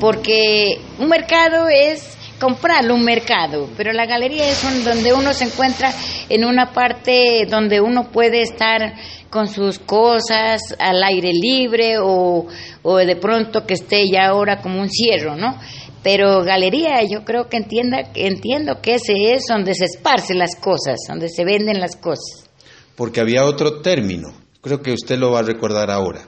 porque 0.00 0.80
un 0.98 1.08
mercado 1.08 1.68
es 1.68 2.16
comprarlo, 2.40 2.94
un 2.94 3.04
mercado, 3.04 3.68
pero 3.76 3.92
la 3.92 4.04
galería 4.06 4.48
es 4.48 4.64
un- 4.64 4.82
donde 4.84 5.12
uno 5.14 5.32
se 5.32 5.44
encuentra 5.44 5.92
en 6.28 6.44
una 6.44 6.72
parte 6.72 7.46
donde 7.48 7.80
uno 7.80 8.10
puede 8.10 8.42
estar 8.42 8.94
con 9.30 9.46
sus 9.48 9.78
cosas 9.78 10.60
al 10.78 11.02
aire 11.04 11.30
libre 11.32 11.98
o, 12.00 12.46
o 12.82 12.96
de 12.96 13.16
pronto 13.16 13.64
que 13.64 13.74
esté 13.74 14.08
ya 14.10 14.26
ahora 14.26 14.60
como 14.60 14.80
un 14.80 14.90
cierro, 14.90 15.36
¿no? 15.36 15.56
Pero 16.02 16.42
galería, 16.42 17.00
yo 17.08 17.24
creo 17.24 17.48
que 17.48 17.58
entienda, 17.58 18.10
entiendo 18.14 18.80
que 18.82 18.94
ese 18.94 19.34
es 19.34 19.44
donde 19.48 19.74
se 19.76 19.84
esparcen 19.84 20.38
las 20.38 20.56
cosas, 20.56 20.96
donde 21.06 21.28
se 21.28 21.44
venden 21.44 21.78
las 21.80 21.94
cosas. 21.94 22.50
Porque 22.96 23.20
había 23.20 23.44
otro 23.44 23.80
término, 23.80 24.32
creo 24.60 24.82
que 24.82 24.92
usted 24.92 25.18
lo 25.18 25.30
va 25.30 25.40
a 25.40 25.44
recordar 25.44 25.90
ahora. 25.90 26.22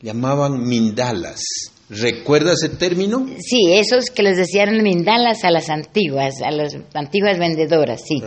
Llamaban 0.00 0.66
mindalas. 0.66 1.42
¿Recuerda 1.90 2.54
ese 2.54 2.70
término? 2.70 3.26
Sí, 3.38 3.74
esos 3.74 4.10
que 4.10 4.22
les 4.22 4.38
decían 4.38 4.82
mindalas 4.82 5.44
a 5.44 5.50
las 5.50 5.68
antiguas, 5.68 6.40
a 6.40 6.50
las 6.50 6.74
antiguas 6.94 7.38
vendedoras, 7.38 8.02
sí. 8.06 8.22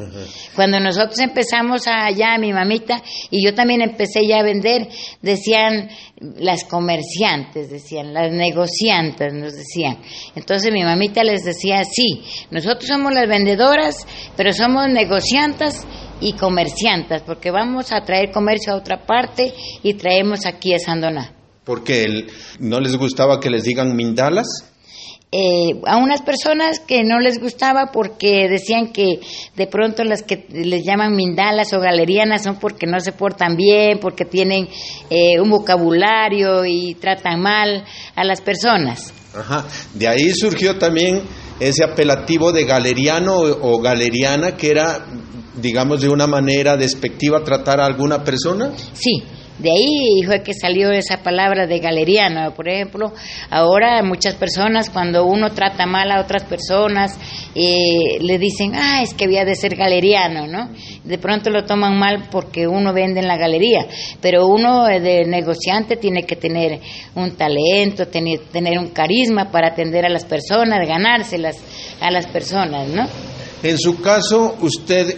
Cuando 0.55 0.79
nosotros 0.79 1.19
empezamos 1.19 1.87
allá, 1.87 2.37
mi 2.37 2.53
mamita, 2.53 3.01
y 3.31 3.43
yo 3.43 3.55
también 3.55 3.81
empecé 3.81 4.27
ya 4.27 4.39
a 4.39 4.43
vender, 4.43 4.87
decían 5.23 5.89
las 6.37 6.65
comerciantes, 6.65 7.71
decían, 7.71 8.13
las 8.13 8.31
negociantes, 8.31 9.33
nos 9.33 9.53
decían. 9.53 9.97
Entonces 10.35 10.71
mi 10.71 10.83
mamita 10.83 11.23
les 11.23 11.43
decía, 11.43 11.83
sí, 11.83 12.23
nosotros 12.51 12.87
somos 12.87 13.11
las 13.11 13.27
vendedoras, 13.27 14.05
pero 14.35 14.53
somos 14.53 14.87
negociantas 14.87 15.87
y 16.21 16.33
comerciantas, 16.33 17.23
porque 17.23 17.49
vamos 17.49 17.91
a 17.91 18.01
traer 18.01 18.31
comercio 18.31 18.73
a 18.73 18.77
otra 18.77 19.05
parte 19.05 19.51
y 19.81 19.95
traemos 19.95 20.45
aquí 20.45 20.75
a 20.75 20.79
Sandoná. 20.79 21.36
Porque 21.67 22.03
el- 22.03 22.27
no 22.59 22.79
les 22.79 22.95
gustaba 22.97 23.39
que 23.39 23.51
les 23.51 23.61
digan 23.63 23.95
mindalas. 23.95 24.47
eh, 25.29 25.81
a 25.85 25.97
unas 25.97 26.21
personas 26.21 26.79
que 26.79 27.03
no 27.03 27.19
les 27.19 27.37
gustaba 27.41 27.91
porque 27.91 28.47
decían 28.47 28.93
que 28.93 29.19
de 29.57 29.67
pronto 29.67 30.05
las 30.05 30.23
que 30.23 30.45
les 30.49 30.85
llaman 30.85 31.17
mindalas 31.17 31.73
o 31.73 31.81
galerianas 31.81 32.43
son 32.43 32.55
porque 32.61 32.87
no 32.87 32.97
se 33.01 33.11
portan 33.11 33.57
bien, 33.57 33.99
porque 33.99 34.23
tienen 34.23 34.69
eh, 35.09 35.37
un 35.41 35.49
vocabulario 35.49 36.63
y 36.65 36.95
tratan 36.95 37.41
mal 37.41 37.83
a 38.15 38.23
las 38.23 38.39
personas. 38.39 39.13
Ajá. 39.35 39.65
De 39.93 40.07
ahí 40.07 40.31
surgió 40.33 40.77
también 40.79 41.21
ese 41.59 41.83
apelativo 41.83 42.53
de 42.53 42.63
galeriano 42.63 43.35
o, 43.35 43.73
o 43.75 43.81
galeriana, 43.81 44.55
que 44.55 44.69
era, 44.69 45.05
digamos, 45.57 45.99
de 45.99 46.07
una 46.07 46.25
manera 46.25 46.77
despectiva 46.77 47.43
tratar 47.43 47.81
a 47.81 47.85
alguna 47.85 48.23
persona. 48.23 48.71
Sí, 48.93 49.23
de 49.59 49.71
ahí 49.71 50.23
fue 50.25 50.43
que 50.43 50.53
salió 50.53 50.91
esa 50.91 51.23
palabra 51.23 51.65
de 51.65 51.79
galeriano. 51.79 52.53
Por 52.53 52.69
ejemplo, 52.69 53.13
ahora 53.49 54.03
muchas 54.03 54.35
personas 54.35 54.89
cuando 54.89 55.25
uno 55.25 55.51
trata 55.51 55.85
mal 55.85 56.11
a 56.11 56.21
otras 56.21 56.43
personas 56.43 57.17
eh, 57.55 58.19
le 58.21 58.37
dicen, 58.37 58.73
ah, 58.75 59.01
es 59.01 59.13
que 59.13 59.25
había 59.25 59.45
de 59.45 59.55
ser 59.55 59.75
galeriano, 59.75 60.47
¿no? 60.47 60.69
De 61.03 61.17
pronto 61.17 61.49
lo 61.49 61.65
toman 61.65 61.97
mal 61.97 62.27
porque 62.29 62.67
uno 62.67 62.93
vende 62.93 63.19
en 63.19 63.27
la 63.27 63.37
galería, 63.37 63.87
pero 64.21 64.45
uno 64.47 64.87
eh, 64.87 64.99
de 64.99 65.25
negociante 65.25 65.97
tiene 65.97 66.23
que 66.23 66.35
tener 66.35 66.79
un 67.15 67.35
talento, 67.35 68.07
tener, 68.07 68.39
tener 68.51 68.77
un 68.77 68.89
carisma 68.89 69.51
para 69.51 69.69
atender 69.69 70.05
a 70.05 70.09
las 70.09 70.25
personas, 70.25 70.87
ganárselas 70.87 71.57
a 71.99 72.11
las 72.11 72.27
personas, 72.27 72.87
¿no? 72.89 73.07
En 73.63 73.79
su 73.79 73.99
caso, 74.01 74.55
usted, 74.61 75.17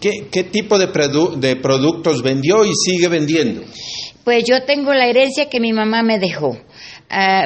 ¿qué, 0.00 0.28
qué 0.32 0.44
tipo 0.44 0.78
de, 0.78 0.86
de 1.36 1.56
productos 1.56 2.22
vendió 2.22 2.64
y 2.64 2.72
sigue 2.74 3.08
vendiendo? 3.08 3.62
Pues 4.24 4.44
yo 4.46 4.62
tengo 4.64 4.92
la 4.92 5.06
herencia 5.06 5.48
que 5.48 5.60
mi 5.60 5.72
mamá 5.72 6.02
me 6.02 6.18
dejó. 6.18 6.56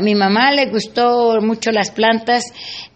Mi 0.03 0.15
mamá 0.15 0.53
le 0.53 0.67
gustó 0.67 1.41
mucho 1.41 1.71
las 1.71 1.91
plantas 1.91 2.45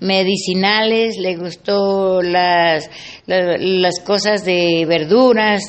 medicinales, 0.00 1.16
le 1.18 1.36
gustó 1.36 2.20
las, 2.22 2.90
la- 3.26 3.56
las 3.58 4.00
cosas 4.00 4.44
de 4.44 4.84
verduras, 4.86 5.62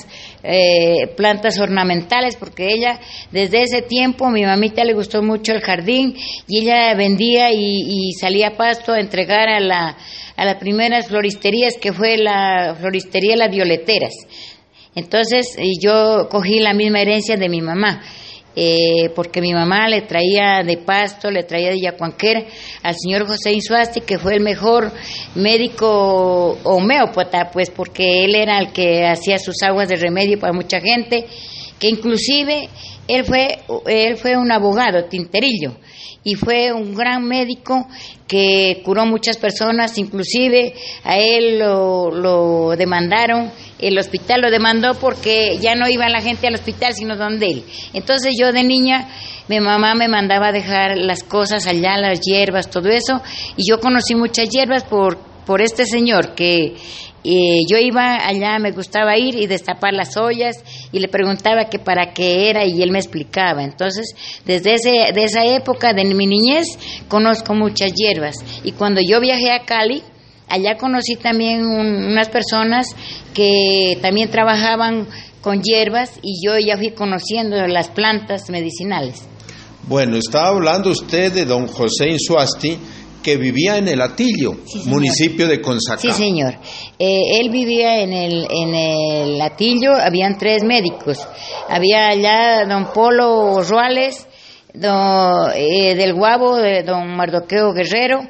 eh, 0.44 1.08
plantas 1.16 1.60
ornamentales, 1.60 2.36
porque 2.36 2.68
ella 2.74 3.00
desde 3.32 3.64
ese 3.64 3.82
tiempo, 3.82 4.30
mi 4.30 4.44
mamita 4.44 4.84
le 4.84 4.94
gustó 4.94 5.22
mucho 5.22 5.54
el 5.54 5.62
jardín 5.62 6.16
y 6.48 6.62
ella 6.64 6.94
vendía 6.96 7.52
y, 7.54 8.10
y 8.10 8.12
salía 8.20 8.50
a 8.50 8.58
pasto 8.58 8.92
a 8.94 9.00
entregar 9.00 9.48
a, 9.50 9.60
la, 9.60 9.98
a 10.40 10.46
las 10.46 10.56
primeras 10.56 11.08
floristerías 11.08 11.76
que 11.82 11.92
fue 11.92 12.16
la 12.16 12.74
floristería 12.80 13.36
Las 13.36 13.52
Violeteras. 13.52 14.14
Entonces 14.96 15.58
yo 15.82 16.30
cogí 16.30 16.62
la 16.62 16.74
misma 16.74 17.02
herencia 17.02 17.36
de 17.36 17.50
mi 17.50 17.62
mamá, 17.62 18.02
eh, 18.56 19.10
porque 19.16 19.42
mi 19.42 19.54
mamá 19.54 19.90
le 19.90 20.04
traía 20.04 20.64
de 20.66 20.78
Pasto, 20.78 21.30
le 21.30 21.44
traía 21.44 21.72
de 21.72 21.82
Yacuanquera 21.82 22.46
al 22.84 22.96
señor 22.96 23.28
José 23.28 23.52
Insuasti, 23.52 24.00
que 24.00 24.18
fue 24.18 24.36
el 24.36 24.40
mejor 24.40 24.94
médico 25.36 26.58
homeópata, 26.64 27.52
pues 27.52 27.70
porque 27.70 28.24
él 28.24 28.34
era 28.34 28.60
el 28.60 28.72
que 28.72 29.06
hacía 29.08 29.40
sus 29.40 29.62
aguas 29.62 29.90
de 29.90 29.98
remedio 29.98 30.40
para 30.40 30.54
mucha 30.54 30.80
gente, 30.80 31.26
que 31.78 31.90
inclusive 31.90 32.70
él 33.10 33.26
fue, 33.26 33.60
él 33.88 34.18
fue 34.18 34.38
un 34.38 34.52
abogado, 34.52 35.06
tinterillo, 35.06 35.76
y 36.24 36.36
fue 36.36 36.72
un 36.72 36.94
gran 36.94 37.24
médico 37.24 37.88
que 38.28 38.82
curó 38.86 39.08
muchas 39.08 39.38
personas, 39.38 39.98
inclusive 39.98 40.76
a 41.04 41.18
él 41.18 41.58
lo, 41.58 42.76
demandaron, 42.78 43.52
el 43.80 43.98
hospital 43.98 44.42
lo 44.42 44.52
demandó 44.52 44.94
porque 44.94 45.58
ya 45.60 45.74
no 45.74 45.90
iba 45.90 46.08
la 46.08 46.22
gente 46.22 46.46
al 46.46 46.54
hospital 46.54 46.94
sino 46.94 47.16
donde 47.16 47.48
él. 47.48 47.64
Entonces 47.94 48.36
yo 48.40 48.52
de 48.52 48.64
niña, 48.64 49.10
mi 49.48 49.60
mamá 49.60 49.96
me 49.96 50.08
mandaba 50.08 50.50
a 50.50 50.52
dejar 50.52 50.96
las 50.98 51.24
cosas 51.24 51.66
allá, 51.66 51.98
las 51.98 52.20
hierbas, 52.22 52.70
todo 52.70 52.90
eso, 52.90 53.24
y 53.58 53.68
yo 53.68 53.80
conocí 53.80 54.14
muchas 54.14 54.50
hierbas 54.50 54.84
por 54.84 55.30
por 55.50 55.64
este 55.64 55.86
señor 55.86 56.36
que 56.36 56.76
eh, 57.24 57.60
yo 57.70 57.78
iba 57.78 58.16
allá, 58.26 58.58
me 58.60 58.72
gustaba 58.72 59.18
ir 59.18 59.36
y 59.36 59.48
destapar 59.48 59.94
las 59.94 60.16
ollas 60.18 60.56
y 60.92 61.00
le 61.00 61.08
preguntaba 61.08 61.66
que 61.66 61.80
para 61.80 62.14
qué 62.14 62.50
era 62.50 62.66
y 62.66 62.82
él 62.82 62.92
me 62.92 63.00
explicaba. 63.00 63.64
Entonces, 63.64 64.16
desde 64.46 64.76
ese, 64.76 65.12
de 65.14 65.24
esa 65.24 65.46
época 65.46 65.94
de 65.94 66.06
mi 66.06 66.26
niñez 66.28 66.68
conozco 67.08 67.54
muchas 67.54 67.94
hierbas 67.94 68.36
y 68.64 68.72
cuando 68.72 69.02
yo 69.02 69.20
viajé 69.20 69.52
a 69.52 69.66
Cali, 69.66 70.02
allá 70.48 70.78
conocí 70.78 71.16
también 71.16 71.62
un- 71.66 72.06
unas 72.12 72.30
personas 72.30 72.96
que 73.34 73.98
también 74.02 74.30
trabajaban 74.32 75.08
con 75.42 75.62
hierbas 75.62 76.12
y 76.22 76.46
yo 76.46 76.58
ya 76.58 76.78
fui 76.78 76.92
conociendo 76.92 77.56
las 77.68 77.90
plantas 77.90 78.50
medicinales. 78.50 79.24
Bueno, 79.88 80.18
estaba 80.18 80.50
hablando 80.50 80.90
usted 80.92 81.32
de 81.32 81.46
don 81.46 81.66
José 81.68 82.10
Insuasti, 82.10 82.78
que 83.24 83.38
vivía 83.38 83.78
en 83.78 83.88
el 83.88 84.02
Atillo, 84.02 84.56
Sí, 84.66 84.84
municipio 84.86 85.48
de 85.48 85.62
Consacá. 85.62 86.02
Sí, 86.02 86.12
señor. 86.12 86.56
Eh, 86.98 87.40
él 87.40 87.50
vivía 87.50 88.02
en 88.02 88.14
el, 88.14 88.48
en 88.50 88.74
el 88.74 89.38
Latillo, 89.38 89.94
habían 89.96 90.38
tres 90.38 90.64
médicos. 90.64 91.28
Había 91.68 92.08
allá 92.08 92.66
don 92.66 92.92
Polo 92.94 93.62
Ruales, 93.64 94.28
don, 94.74 95.52
eh, 95.56 95.96
del 95.96 96.14
Guabo, 96.14 96.58
de 96.58 96.84
don 96.84 97.16
Mardoqueo 97.16 97.74
Guerrero, 97.74 98.22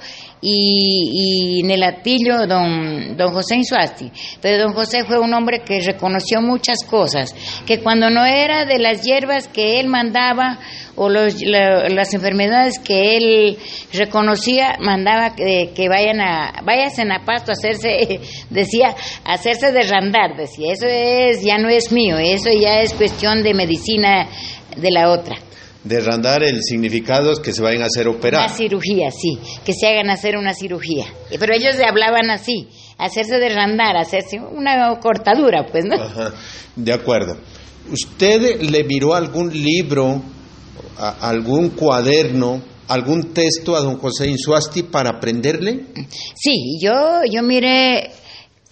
y, 0.42 1.60
y 1.60 1.60
en 1.64 1.72
el 1.72 1.82
Latillo 1.82 2.48
don, 2.48 3.18
don 3.18 3.34
José 3.34 3.56
Insuasti. 3.58 4.10
Pero 4.42 4.64
don 4.64 4.74
José 4.74 5.04
fue 5.06 5.20
un 5.20 5.34
hombre 5.34 5.60
que 5.66 5.82
reconoció 5.82 6.42
muchas 6.42 6.78
cosas, 6.90 7.36
que 7.66 7.80
cuando 7.80 8.10
no 8.10 8.26
era 8.26 8.66
de 8.66 8.80
las 8.80 9.02
hierbas 9.04 9.48
que 9.48 9.80
él 9.80 9.88
mandaba 9.88 10.60
o 10.96 11.10
los- 11.10 11.42
la- 11.42 11.90
las 11.90 12.14
enfermedades 12.14 12.80
que 12.80 13.18
él 13.18 13.58
reconocía, 13.94 14.76
mandaba 14.80 15.36
que, 15.36 15.72
que 15.76 15.88
vayan 15.90 16.22
a, 16.22 16.62
vayan 16.64 17.12
a 17.12 17.26
pasto 17.26 17.52
a 17.52 17.54
hacerse, 17.54 18.20
decía, 18.50 18.96
a 19.26 19.34
hacerse 19.34 19.72
derrandar, 19.72 20.36
decía, 20.38 20.72
eso 20.74 20.88
es, 20.88 21.42
ya 21.44 21.58
no 21.58 21.70
es 21.70 21.92
mío, 21.92 22.18
eso 22.18 22.50
ya 22.52 22.80
es 22.82 22.94
cuestión 22.94 23.44
de 23.44 23.54
medicina 23.54 24.28
de 24.78 24.92
la 24.92 25.12
otra. 25.12 25.36
Derrandar 25.84 26.44
el 26.44 26.62
significado 26.62 27.32
es 27.32 27.40
que 27.40 27.54
se 27.54 27.62
vayan 27.62 27.84
a 27.84 27.86
hacer 27.86 28.08
operar. 28.08 28.46
Una 28.48 28.56
cirugía, 28.56 29.12
sí, 29.12 29.40
que 29.66 29.74
se 29.74 29.88
hagan 29.88 30.10
hacer 30.10 30.36
una 30.38 30.54
cirugía. 30.54 31.06
Pero 31.40 31.54
ellos 31.54 31.76
le 31.78 31.86
hablaban 31.86 32.30
así, 32.30 32.68
hacerse 32.98 33.40
derrandar, 33.40 33.96
hacerse 33.96 34.40
una 34.40 35.00
cortadura, 35.00 35.66
pues, 35.72 35.86
¿no? 35.86 35.96
Ajá, 35.96 36.34
de 36.76 36.92
acuerdo. 36.94 37.38
¿Usted 37.92 38.62
le 38.62 38.84
miró 38.84 39.16
algún 39.16 39.52
libro, 39.54 40.22
a- 40.98 41.30
algún 41.30 41.70
cuaderno, 41.70 42.62
algún 42.90 43.34
texto 43.34 43.76
a 43.76 43.80
don 43.80 43.98
José 44.00 44.28
Insuasti 44.28 44.84
para 44.84 45.12
aprenderle? 45.12 45.86
Sí, 46.36 46.78
yo, 46.82 47.22
yo 47.32 47.42
miré, 47.42 48.12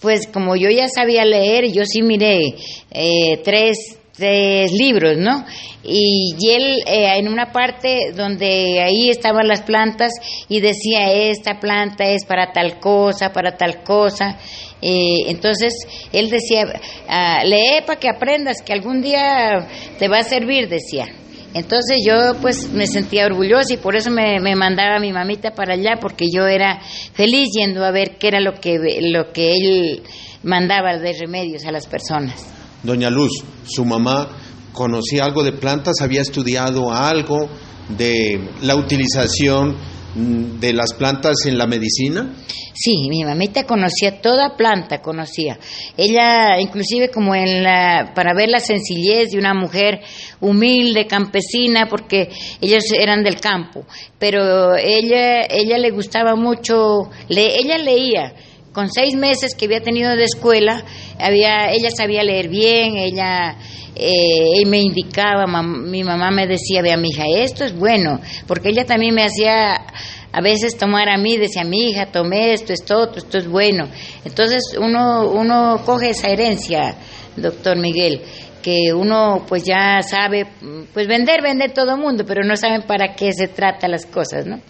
pues 0.01 0.27
como 0.27 0.55
yo 0.57 0.69
ya 0.69 0.87
sabía 0.89 1.23
leer, 1.23 1.71
yo 1.71 1.83
sí 1.85 2.01
miré 2.01 2.53
eh, 2.91 3.41
tres, 3.43 3.77
tres 4.17 4.71
libros, 4.71 5.15
¿no? 5.17 5.45
Y, 5.83 6.35
él 6.49 6.83
eh, 6.85 7.17
en 7.17 7.27
una 7.29 7.51
parte 7.51 8.11
donde 8.13 8.81
ahí 8.81 9.09
estaban 9.09 9.47
las 9.47 9.61
plantas 9.61 10.11
y 10.49 10.59
decía, 10.59 11.11
esta 11.11 11.59
planta 11.59 12.05
es 12.05 12.25
para 12.25 12.51
tal 12.51 12.79
cosa, 12.79 13.31
para 13.31 13.55
tal 13.55 13.83
cosa. 13.83 14.37
Eh, 14.81 15.29
entonces 15.29 15.73
él 16.11 16.29
decía, 16.29 16.65
ah, 17.07 17.43
lee 17.45 17.81
para 17.85 17.99
que 17.99 18.09
aprendas, 18.09 18.61
que 18.61 18.73
algún 18.73 19.01
día 19.01 19.67
te 19.97 20.07
va 20.07 20.19
a 20.19 20.23
servir, 20.23 20.67
decía. 20.67 21.05
Entonces 21.53 22.03
yo 22.05 22.35
pues 22.41 22.69
me 22.73 22.85
sentía 22.85 23.25
orgullosa 23.25 23.73
y 23.73 23.77
por 23.77 23.95
eso 23.95 24.11
me, 24.11 24.39
me 24.39 24.55
mandaba 24.55 24.99
mi 24.99 25.13
mamita 25.13 25.51
para 25.51 25.73
allá 25.73 25.97
porque 25.99 26.25
yo 26.31 26.45
era 26.45 26.81
feliz 27.13 27.49
yendo 27.57 27.85
a 27.85 27.91
ver 27.91 28.17
qué 28.17 28.27
era 28.27 28.41
lo 28.41 28.55
que 28.55 28.99
lo 29.01 29.31
que 29.31 29.53
él 29.53 30.03
mandaba 30.43 30.97
de 30.97 31.13
remedios 31.13 31.65
a 31.65 31.71
las 31.71 31.87
personas. 31.87 32.56
Doña 32.83 33.09
Luz, 33.09 33.43
su 33.65 33.85
mamá 33.85 34.29
conocía 34.71 35.25
algo 35.25 35.43
de 35.43 35.53
plantas, 35.53 36.01
había 36.01 36.21
estudiado 36.21 36.93
algo 36.93 37.49
de 37.89 38.39
la 38.61 38.75
utilización 38.75 39.75
mm, 40.15 40.59
de 40.59 40.73
las 40.73 40.93
plantas 40.93 41.45
en 41.45 41.57
la 41.57 41.65
medicina. 41.65 42.33
Sí, 42.79 43.09
mi 43.09 43.23
mamita 43.23 43.63
conocía 43.63 44.21
toda 44.21 44.55
planta, 44.55 45.01
conocía. 45.01 45.57
Ella, 45.97 46.59
inclusive 46.59 47.09
como 47.09 47.33
en 47.33 47.63
la, 47.63 48.11
para 48.13 48.35
ver 48.35 48.49
la 48.49 48.59
sencillez 48.59 49.31
de 49.31 49.39
una 49.39 49.55
mujer 49.55 50.01
humilde, 50.39 51.07
campesina, 51.07 51.87
porque 51.89 52.29
ellos 52.61 52.83
eran 52.93 53.23
del 53.23 53.39
campo, 53.39 53.83
pero 54.19 54.75
ella, 54.75 55.41
ella 55.49 55.79
le 55.79 55.89
gustaba 55.89 56.35
mucho, 56.35 57.09
ella 57.29 57.79
leía. 57.79 58.33
Con 58.77 58.91
seis 58.91 59.15
meses 59.15 59.55
que 59.55 59.65
había 59.65 59.81
tenido 59.81 60.15
de 60.15 60.25
escuela, 60.25 60.83
había, 61.17 61.71
ella 61.71 61.89
sabía 61.89 62.21
leer 62.21 62.47
bien, 62.47 62.95
ella 62.95 63.57
eh, 63.95 64.63
me 64.67 64.79
indicaba, 64.79 65.47
mi 65.47 66.03
mamá 66.03 66.29
me 66.29 66.45
decía, 66.45 66.83
vea, 66.83 66.95
mi 66.95 67.09
hija, 67.09 67.23
esto 67.27 67.65
es 67.65 67.75
bueno, 67.75 68.21
porque 68.45 68.69
ella 68.69 68.85
también 68.85 69.15
me 69.15 69.23
hacía 69.23 69.83
a 70.31 70.41
veces 70.41 70.77
tomar 70.77 71.09
a 71.09 71.17
mí, 71.17 71.37
decía, 71.37 71.63
mi 71.63 71.89
hija, 71.89 72.11
tomé 72.11 72.53
esto, 72.53 72.71
esto, 72.71 73.09
esto 73.15 73.39
es 73.39 73.47
bueno. 73.47 73.89
Entonces 74.23 74.61
uno, 74.79 75.27
uno 75.27 75.81
coge 75.83 76.11
esa 76.11 76.27
herencia, 76.27 76.97
doctor 77.35 77.79
Miguel, 77.79 78.21
que 78.61 78.93
uno 78.93 79.43
pues 79.47 79.63
ya 79.63 80.03
sabe, 80.03 80.45
pues 80.93 81.07
vender, 81.07 81.41
vender 81.41 81.71
todo 81.71 81.95
el 81.95 81.99
mundo, 81.99 82.25
pero 82.27 82.43
no 82.43 82.55
saben 82.55 82.83
para 82.83 83.15
qué 83.15 83.33
se 83.33 83.47
trata 83.47 83.87
las 83.87 84.05
cosas, 84.05 84.45
¿no? 84.45 84.61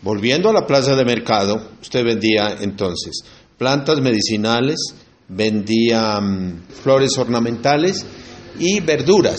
Volviendo 0.00 0.48
a 0.48 0.52
la 0.52 0.66
plaza 0.66 0.96
de 0.96 1.04
mercado, 1.04 1.72
usted 1.80 2.02
vendía 2.02 2.56
entonces 2.60 3.22
plantas 3.62 4.00
medicinales, 4.00 4.76
vendía 5.28 6.20
mm, 6.20 6.62
flores 6.82 7.16
ornamentales 7.16 8.04
y 8.58 8.80
verduras. 8.80 9.38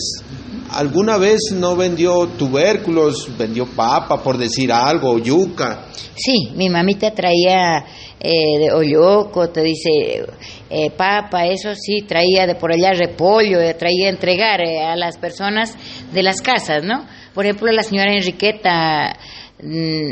¿Alguna 0.70 1.18
vez 1.18 1.52
no 1.52 1.76
vendió 1.76 2.26
tubérculos, 2.28 3.28
vendió 3.36 3.66
papa, 3.66 4.22
por 4.22 4.38
decir 4.38 4.72
algo, 4.72 5.18
yuca? 5.18 5.88
Sí, 6.16 6.52
mi 6.54 6.70
mamita 6.70 7.10
traía 7.10 7.84
eh, 8.18 8.58
de 8.60 8.72
olloco, 8.72 9.50
te 9.50 9.62
dice 9.62 10.24
eh, 10.70 10.90
papa, 10.90 11.44
eso 11.44 11.74
sí, 11.74 12.06
traía 12.08 12.46
de 12.46 12.54
por 12.54 12.72
allá 12.72 12.94
repollo, 12.94 13.60
eh, 13.60 13.74
traía 13.74 14.08
entregar 14.08 14.62
eh, 14.62 14.82
a 14.82 14.96
las 14.96 15.18
personas 15.18 15.76
de 16.14 16.22
las 16.22 16.40
casas, 16.40 16.82
¿no? 16.82 17.06
Por 17.34 17.44
ejemplo, 17.44 17.70
la 17.72 17.82
señora 17.82 18.14
Enriqueta, 18.14 19.18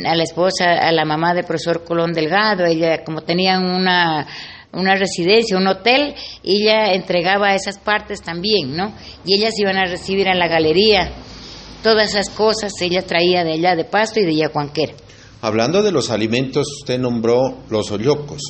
a 0.05 0.15
la 0.15 0.23
esposa, 0.23 0.73
a 0.81 0.93
la 0.93 1.05
mamá 1.05 1.35
del 1.35 1.45
profesor 1.45 1.85
Colón 1.85 2.13
Delgado, 2.13 2.65
ella 2.65 3.05
como 3.05 3.23
tenían 3.23 3.65
una 3.65 4.27
una 4.73 4.95
residencia, 4.95 5.57
un 5.57 5.67
hotel, 5.67 6.15
y 6.43 6.63
ella 6.63 6.95
entregaba 6.95 7.55
esas 7.55 7.79
partes 7.79 8.23
también, 8.23 8.75
¿no? 8.75 8.95
Y 9.25 9.37
ellas 9.37 9.53
iban 9.59 9.77
a 9.77 9.85
recibir 9.85 10.29
a 10.29 10.35
la 10.35 10.49
galería. 10.49 11.13
Todas 11.83 12.11
esas 12.11 12.31
cosas 12.31 12.73
ella 12.81 13.03
traía 13.03 13.45
de 13.45 13.53
allá 13.53 13.77
de 13.77 13.85
Pasto 13.85 14.21
y 14.21 14.25
de 14.25 14.37
Yacuanquera. 14.37 14.95
Hablando 15.43 15.83
de 15.83 15.93
los 15.93 16.11
alimentos, 16.11 16.69
usted 16.81 16.99
nombró 16.99 17.65
los 17.69 17.91
hoyocos. 17.91 18.41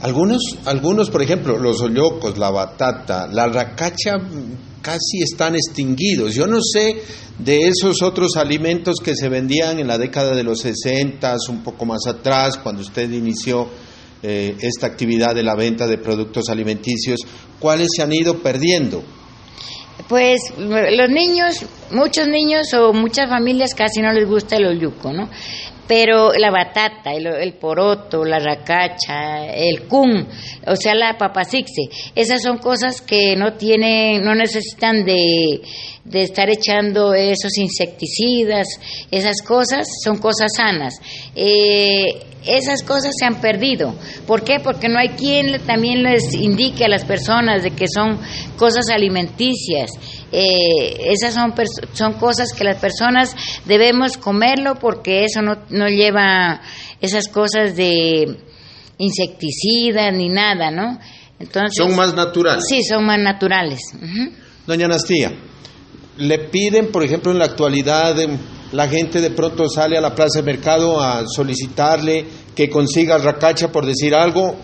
Algunos, 0.00 0.56
algunos, 0.64 1.10
por 1.10 1.22
ejemplo, 1.22 1.58
los 1.58 1.80
hoyocos, 1.80 2.38
la 2.38 2.50
batata, 2.50 3.26
la 3.26 3.46
racacha, 3.46 4.18
mm, 4.18 4.71
casi 4.82 5.22
están 5.22 5.54
extinguidos. 5.54 6.34
Yo 6.34 6.46
no 6.46 6.58
sé 6.60 7.02
de 7.38 7.68
esos 7.68 8.02
otros 8.02 8.36
alimentos 8.36 8.96
que 9.02 9.14
se 9.16 9.28
vendían 9.28 9.78
en 9.78 9.86
la 9.86 9.96
década 9.96 10.34
de 10.34 10.42
los 10.42 10.60
60, 10.60 11.36
un 11.48 11.62
poco 11.62 11.86
más 11.86 12.06
atrás, 12.06 12.58
cuando 12.58 12.82
usted 12.82 13.10
inició 13.10 13.68
eh, 14.22 14.56
esta 14.60 14.86
actividad 14.86 15.34
de 15.34 15.42
la 15.42 15.54
venta 15.54 15.86
de 15.86 15.98
productos 15.98 16.48
alimenticios, 16.48 17.20
¿cuáles 17.58 17.88
se 17.96 18.02
han 18.02 18.12
ido 18.12 18.38
perdiendo? 18.38 19.02
Pues 20.08 20.40
los 20.58 21.08
niños, 21.10 21.64
muchos 21.90 22.28
niños 22.28 22.72
o 22.74 22.92
muchas 22.92 23.28
familias 23.28 23.74
casi 23.74 24.00
no 24.00 24.12
les 24.12 24.26
gusta 24.28 24.56
el 24.56 24.66
oyuco, 24.66 25.12
¿no? 25.12 25.28
Pero 25.94 26.32
la 26.32 26.50
batata, 26.50 27.12
el, 27.12 27.52
poroto, 27.52 28.24
la 28.24 28.38
racacha, 28.38 29.44
el 29.54 29.82
cum, 29.88 30.24
o 30.66 30.74
sea, 30.74 30.94
la 30.94 31.18
papacixe, 31.18 31.82
esas 32.14 32.40
son 32.40 32.56
cosas 32.56 33.02
que 33.02 33.36
no 33.36 33.58
tienen, 33.58 34.24
no 34.24 34.34
necesitan 34.34 35.04
de, 35.04 35.60
de 36.02 36.22
estar 36.22 36.48
echando 36.48 37.12
esos 37.12 37.58
insecticidas, 37.58 38.68
esas 39.10 39.42
cosas 39.42 39.86
son 40.02 40.16
cosas 40.16 40.52
sanas. 40.56 40.94
Eh, 41.36 42.06
esas 42.46 42.82
cosas 42.82 43.12
se 43.16 43.24
han 43.24 43.40
perdido. 43.40 43.94
¿Por 44.26 44.42
qué? 44.42 44.58
Porque 44.60 44.88
no 44.88 44.98
hay 44.98 45.10
quien 45.10 45.60
también 45.64 46.02
les 46.02 46.34
indique 46.34 46.84
a 46.84 46.88
las 46.88 47.04
personas 47.04 47.62
de 47.62 47.70
que 47.70 47.86
son 47.86 48.18
cosas 48.56 48.88
alimenticias. 48.88 49.90
Eh, 50.32 51.10
esas 51.12 51.34
son, 51.34 51.52
son 51.92 52.14
cosas 52.14 52.54
que 52.54 52.64
las 52.64 52.78
personas 52.78 53.36
debemos 53.66 54.16
comerlo 54.16 54.76
porque 54.76 55.24
eso 55.24 55.42
no, 55.42 55.58
no 55.68 55.88
lleva 55.88 56.62
esas 57.02 57.28
cosas 57.28 57.76
de 57.76 58.38
insecticidas 58.96 60.14
ni 60.14 60.28
nada, 60.28 60.70
¿no? 60.70 60.98
Entonces, 61.38 61.76
Son 61.76 61.94
más 61.94 62.14
naturales. 62.14 62.64
Sí, 62.66 62.82
son 62.82 63.04
más 63.04 63.18
naturales. 63.18 63.80
Doña 64.66 64.86
Anastía, 64.86 65.32
le 66.18 66.38
piden, 66.38 66.90
por 66.92 67.02
ejemplo, 67.04 67.32
en 67.32 67.38
la 67.38 67.46
actualidad, 67.46 68.18
em, 68.20 68.38
la 68.72 68.88
gente 68.88 69.20
de 69.20 69.30
pronto 69.30 69.68
sale 69.68 69.98
a 69.98 70.00
la 70.00 70.14
plaza 70.14 70.38
de 70.38 70.44
mercado 70.44 71.02
a 71.02 71.24
solicitarle 71.26 72.24
que 72.54 72.70
consiga 72.70 73.18
racacha 73.18 73.72
por 73.72 73.84
decir 73.84 74.14
algo, 74.14 74.54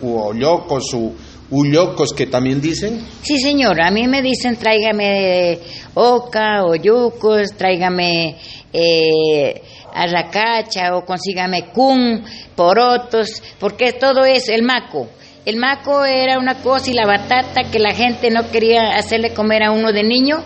u 0.00 0.16
ollocos, 0.16 0.92
u, 0.94 1.14
ullocos 1.52 2.12
que 2.12 2.26
también 2.26 2.60
dicen. 2.60 3.06
Sí, 3.22 3.38
señor, 3.38 3.80
a 3.80 3.90
mí 3.90 4.08
me 4.08 4.22
dicen 4.22 4.56
tráigame 4.56 5.58
oca 5.94 6.64
o 6.64 6.74
yucos, 6.74 7.50
tráigame 7.56 8.36
eh, 8.72 9.62
arracacha 9.94 10.96
o 10.96 11.04
consígame 11.04 11.66
cum, 11.72 12.24
porotos, 12.56 13.42
porque 13.60 13.92
todo 13.92 14.24
es 14.24 14.48
el 14.48 14.62
maco. 14.62 15.08
El 15.44 15.56
maco 15.56 16.04
era 16.04 16.38
una 16.38 16.62
cosa 16.62 16.90
y 16.90 16.94
la 16.94 17.04
batata 17.04 17.64
que 17.70 17.80
la 17.80 17.92
gente 17.92 18.30
no 18.30 18.48
quería 18.50 18.94
hacerle 18.94 19.34
comer 19.34 19.64
a 19.64 19.72
uno 19.72 19.92
de 19.92 20.04
niño 20.04 20.36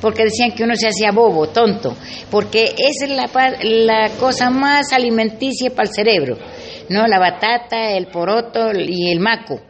porque 0.00 0.24
decían 0.24 0.52
que 0.52 0.64
uno 0.64 0.74
se 0.74 0.88
hacía 0.88 1.12
bobo, 1.12 1.48
tonto, 1.48 1.94
porque 2.30 2.74
esa 2.76 3.04
es 3.04 3.10
la, 3.10 3.28
la 3.62 4.10
cosa 4.18 4.48
más 4.48 4.92
alimenticia 4.92 5.70
para 5.70 5.88
el 5.88 5.94
cerebro, 5.94 6.38
¿no? 6.88 7.06
La 7.06 7.18
batata, 7.18 7.92
el 7.92 8.06
poroto 8.06 8.70
y 8.74 9.10
el 9.10 9.20
maco. 9.20 9.60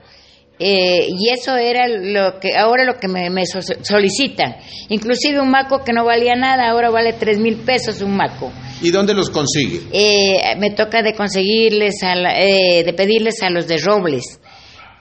Eh, 0.59 1.09
y 1.11 1.29
eso 1.31 1.55
era 1.57 1.87
lo 1.87 2.41
que 2.41 2.57
ahora 2.57 2.85
lo 2.85 2.95
que 2.99 3.09
me, 3.09 3.29
me 3.29 3.45
so- 3.45 3.61
solicitan. 3.83 4.57
Inclusive 4.89 5.39
un 5.41 5.51
maco 5.51 5.85
que 5.85 5.93
no 5.93 6.05
valía 6.05 6.35
nada, 6.35 6.71
ahora 6.71 6.89
vale 6.91 7.13
tres 7.13 7.39
mil 7.39 7.57
pesos 7.57 8.01
un 8.01 8.17
maco. 8.17 8.51
¿Y 8.81 8.91
dónde 8.91 9.13
los 9.13 9.29
consigue? 9.29 9.83
Eh, 9.93 10.57
me 10.59 10.71
toca 10.71 11.03
de 11.03 11.13
conseguirles, 11.15 12.03
a 12.03 12.15
la- 12.15 12.41
eh, 12.41 12.85
de 12.85 12.93
pedirles 12.95 13.43
a 13.43 13.51
los 13.51 13.67
de 13.69 13.77
Robles, 13.79 14.41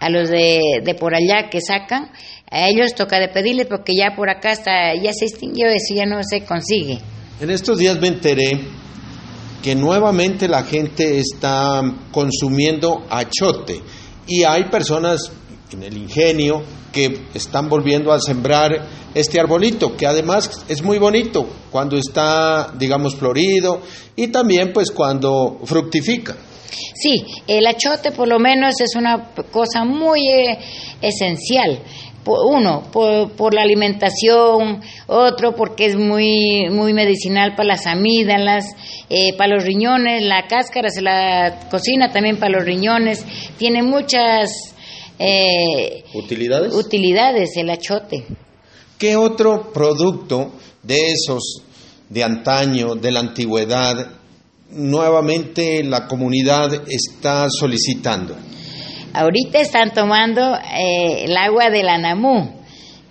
a 0.01 0.09
los 0.09 0.29
de, 0.29 0.59
de 0.83 0.93
por 0.95 1.15
allá 1.15 1.49
que 1.49 1.61
sacan, 1.61 2.11
a 2.51 2.67
ellos 2.67 2.93
toca 2.93 3.17
de 3.19 3.29
pedirles 3.29 3.67
porque 3.67 3.93
ya 3.97 4.13
por 4.13 4.29
acá 4.29 4.51
está, 4.51 4.93
ya 4.95 5.13
se 5.13 5.25
extinguió 5.25 5.67
eso, 5.67 5.95
ya 5.95 6.05
no 6.05 6.19
se 6.23 6.41
consigue. 6.43 6.99
En 7.39 7.49
estos 7.49 7.77
días 7.77 7.97
me 8.01 8.09
enteré 8.09 8.59
que 9.63 9.73
nuevamente 9.73 10.47
la 10.49 10.63
gente 10.63 11.17
está 11.17 11.81
consumiendo 12.11 13.05
achote 13.09 13.81
y 14.27 14.43
hay 14.43 14.65
personas 14.65 15.31
el 15.83 15.97
ingenio 15.97 16.63
que 16.91 17.25
están 17.33 17.67
volviendo 17.69 18.11
a 18.11 18.19
sembrar 18.19 18.71
este 19.13 19.39
arbolito 19.39 19.95
que 19.95 20.07
además 20.07 20.65
es 20.67 20.81
muy 20.81 20.97
bonito 20.97 21.47
cuando 21.71 21.97
está 21.97 22.71
digamos 22.77 23.15
florido 23.15 23.81
y 24.15 24.27
también 24.27 24.71
pues 24.73 24.91
cuando 24.91 25.59
fructifica. 25.65 26.35
Sí, 26.95 27.25
el 27.47 27.67
achote 27.67 28.11
por 28.11 28.27
lo 28.27 28.39
menos 28.39 28.79
es 28.79 28.95
una 28.95 29.31
cosa 29.51 29.83
muy 29.83 30.27
eh, 30.27 30.57
esencial. 31.01 31.79
Uno, 32.27 32.81
por, 32.91 33.33
por 33.33 33.53
la 33.53 33.61
alimentación, 33.61 34.81
otro 35.05 35.55
porque 35.55 35.85
es 35.85 35.95
muy, 35.95 36.69
muy 36.71 36.91
medicinal 36.91 37.53
para 37.55 37.67
las 37.67 37.85
amígdalas, 37.85 38.65
eh, 39.11 39.33
para 39.37 39.53
los 39.53 39.63
riñones, 39.63 40.23
la 40.23 40.47
cáscara 40.47 40.89
se 40.89 41.03
la 41.03 41.67
cocina 41.69 42.11
también 42.11 42.37
para 42.37 42.53
los 42.57 42.65
riñones, 42.65 43.23
tiene 43.59 43.83
muchas 43.83 44.74
eh, 45.19 46.03
¿Utilidades? 46.13 46.73
utilidades 46.73 47.55
el 47.57 47.69
achote. 47.69 48.25
¿Qué 48.97 49.15
otro 49.15 49.71
producto 49.73 50.51
de 50.83 51.11
esos 51.11 51.61
de 52.09 52.23
antaño, 52.23 52.95
de 52.95 53.11
la 53.11 53.19
antigüedad, 53.19 53.95
nuevamente 54.69 55.83
la 55.83 56.07
comunidad 56.07 56.83
está 56.89 57.47
solicitando? 57.49 58.35
Ahorita 59.13 59.59
están 59.59 59.93
tomando 59.93 60.55
eh, 60.55 61.23
el 61.25 61.35
agua 61.37 61.69
del 61.69 61.87
Anamú. 61.89 62.51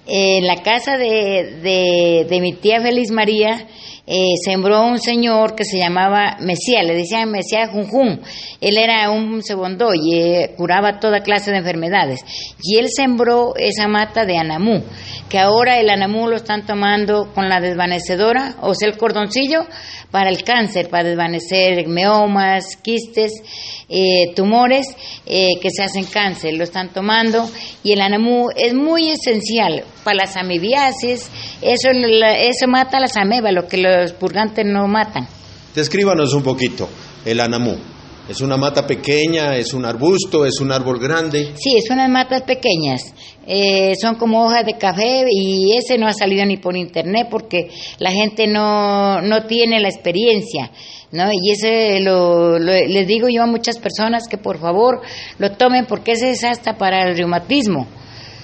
En 0.06 0.46
la 0.46 0.62
casa 0.62 0.98
de, 0.98 1.60
de- 1.62 2.26
de 2.28 2.40
mi 2.40 2.52
tía 2.52 2.82
Feliz 2.82 3.10
María 3.10 3.66
eh, 4.06 4.34
sembró 4.44 4.82
un 4.82 4.98
señor 4.98 5.54
que 5.54 5.64
se 5.64 5.78
llamaba 5.78 6.36
Mesías, 6.40 6.84
le 6.84 6.94
decían 6.94 7.30
Mesías 7.30 7.70
Junjun. 7.70 8.20
Él 8.60 8.76
era 8.76 9.10
un 9.10 9.42
segundo 9.42 9.94
y 9.94 10.14
eh, 10.14 10.50
curaba 10.56 11.00
toda 11.00 11.22
clase 11.22 11.50
de 11.50 11.58
enfermedades. 11.58 12.20
Y 12.62 12.78
él 12.78 12.88
sembró 12.94 13.54
esa 13.56 13.88
mata 13.88 14.26
de 14.26 14.36
Anamú, 14.36 14.82
que 15.30 15.38
ahora 15.38 15.78
el 15.78 15.88
Anamú 15.88 16.28
lo 16.28 16.36
están 16.36 16.66
tomando 16.66 17.32
con 17.32 17.48
la 17.48 17.60
desvanecedora, 17.60 18.56
o 18.60 18.74
sea, 18.74 18.88
el 18.88 18.98
cordoncillo, 18.98 19.66
para 20.14 20.30
el 20.30 20.44
cáncer, 20.44 20.90
para 20.90 21.08
desvanecer 21.08 21.88
meomas, 21.88 22.76
quistes, 22.76 23.32
eh, 23.88 24.32
tumores 24.36 24.86
eh, 25.26 25.58
que 25.60 25.70
se 25.70 25.82
hacen 25.82 26.04
cáncer, 26.04 26.54
lo 26.54 26.62
están 26.62 26.92
tomando 26.92 27.50
y 27.82 27.92
el 27.94 28.00
anamú 28.00 28.48
es 28.54 28.74
muy 28.74 29.10
esencial 29.10 29.82
para 30.04 30.18
las 30.18 30.36
amibiasis, 30.36 31.28
eso, 31.64 31.88
eso 31.90 32.66
mata 32.68 33.00
las 33.00 33.16
amebas, 33.16 33.52
lo 33.52 33.66
que 33.66 33.78
los 33.78 34.12
purgantes 34.12 34.64
no 34.66 34.86
matan. 34.86 35.26
Descríbanos 35.74 36.32
un 36.34 36.42
poquito 36.42 36.88
el 37.24 37.40
anamú. 37.40 37.76
¿Es 38.28 38.40
una 38.40 38.56
mata 38.56 38.86
pequeña? 38.86 39.54
¿Es 39.56 39.74
un 39.74 39.84
arbusto? 39.84 40.46
¿Es 40.46 40.58
un 40.60 40.72
árbol 40.72 40.98
grande? 40.98 41.52
Sí, 41.56 41.76
es 41.76 41.90
unas 41.90 42.08
matas 42.08 42.40
pequeñas, 42.42 43.12
eh, 43.46 43.92
son 44.00 44.14
como 44.14 44.46
hojas 44.46 44.64
de 44.64 44.78
café 44.78 45.26
y 45.30 45.76
ese 45.76 45.98
no 45.98 46.06
ha 46.06 46.12
salido 46.14 46.46
ni 46.46 46.56
por 46.56 46.74
internet 46.74 47.26
porque 47.30 47.68
la 47.98 48.10
gente 48.12 48.46
no, 48.46 49.20
no 49.20 49.44
tiene 49.44 49.78
la 49.78 49.88
experiencia, 49.88 50.70
¿no? 51.12 51.28
Y 51.32 51.50
ese 51.50 52.00
lo, 52.00 52.58
lo- 52.58 52.72
les 52.72 53.06
digo 53.06 53.28
yo 53.28 53.42
a 53.42 53.46
muchas 53.46 53.78
personas 53.78 54.26
que 54.26 54.38
por 54.38 54.58
favor 54.58 55.02
lo 55.38 55.52
tomen 55.52 55.84
porque 55.84 56.12
ese 56.12 56.30
es 56.30 56.44
hasta 56.44 56.78
para 56.78 57.02
el 57.10 57.18
reumatismo. 57.18 57.86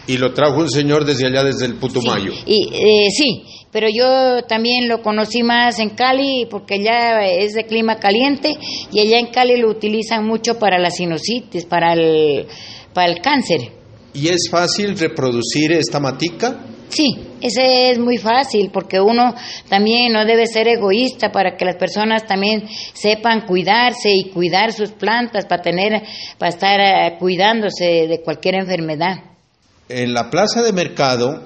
Y 0.06 0.16
lo 0.16 0.32
trajo 0.32 0.58
un 0.58 0.70
señor 0.70 1.04
desde 1.04 1.26
allá, 1.26 1.44
desde 1.44 1.66
el 1.66 1.74
Putumayo. 1.74 2.32
Sí, 2.32 2.42
y, 2.46 2.68
eh, 2.72 3.08
sí, 3.10 3.42
pero 3.70 3.88
yo 3.88 4.42
también 4.44 4.88
lo 4.88 5.02
conocí 5.02 5.42
más 5.42 5.78
en 5.78 5.90
Cali 5.90 6.46
porque 6.50 6.74
allá 6.74 7.24
es 7.24 7.52
de 7.52 7.64
clima 7.64 7.96
caliente 7.96 8.56
y 8.92 9.00
allá 9.00 9.18
en 9.18 9.26
Cali 9.26 9.56
lo 9.56 9.70
utilizan 9.70 10.26
mucho 10.26 10.58
para 10.58 10.78
la 10.78 10.90
sinusitis, 10.90 11.66
para 11.66 11.92
el, 11.92 12.46
para 12.92 13.12
el 13.12 13.20
cáncer. 13.20 13.72
¿Y 14.12 14.28
es 14.28 14.48
fácil 14.50 14.98
reproducir 14.98 15.72
esta 15.72 16.00
matica? 16.00 16.64
Sí, 16.88 17.16
ese 17.40 17.90
es 17.90 18.00
muy 18.00 18.18
fácil 18.18 18.70
porque 18.72 19.00
uno 19.00 19.32
también 19.68 20.12
no 20.12 20.24
debe 20.24 20.46
ser 20.46 20.66
egoísta 20.66 21.30
para 21.30 21.56
que 21.56 21.64
las 21.64 21.76
personas 21.76 22.26
también 22.26 22.64
sepan 22.92 23.46
cuidarse 23.46 24.10
y 24.12 24.30
cuidar 24.30 24.72
sus 24.72 24.90
plantas 24.90 25.46
para 25.46 25.62
tener, 25.62 26.02
para 26.36 26.48
estar 26.48 26.80
eh, 26.80 27.16
cuidándose 27.20 28.08
de 28.08 28.20
cualquier 28.22 28.56
enfermedad. 28.56 29.29
En 29.90 30.14
la 30.14 30.30
plaza 30.30 30.62
de 30.62 30.72
mercado, 30.72 31.42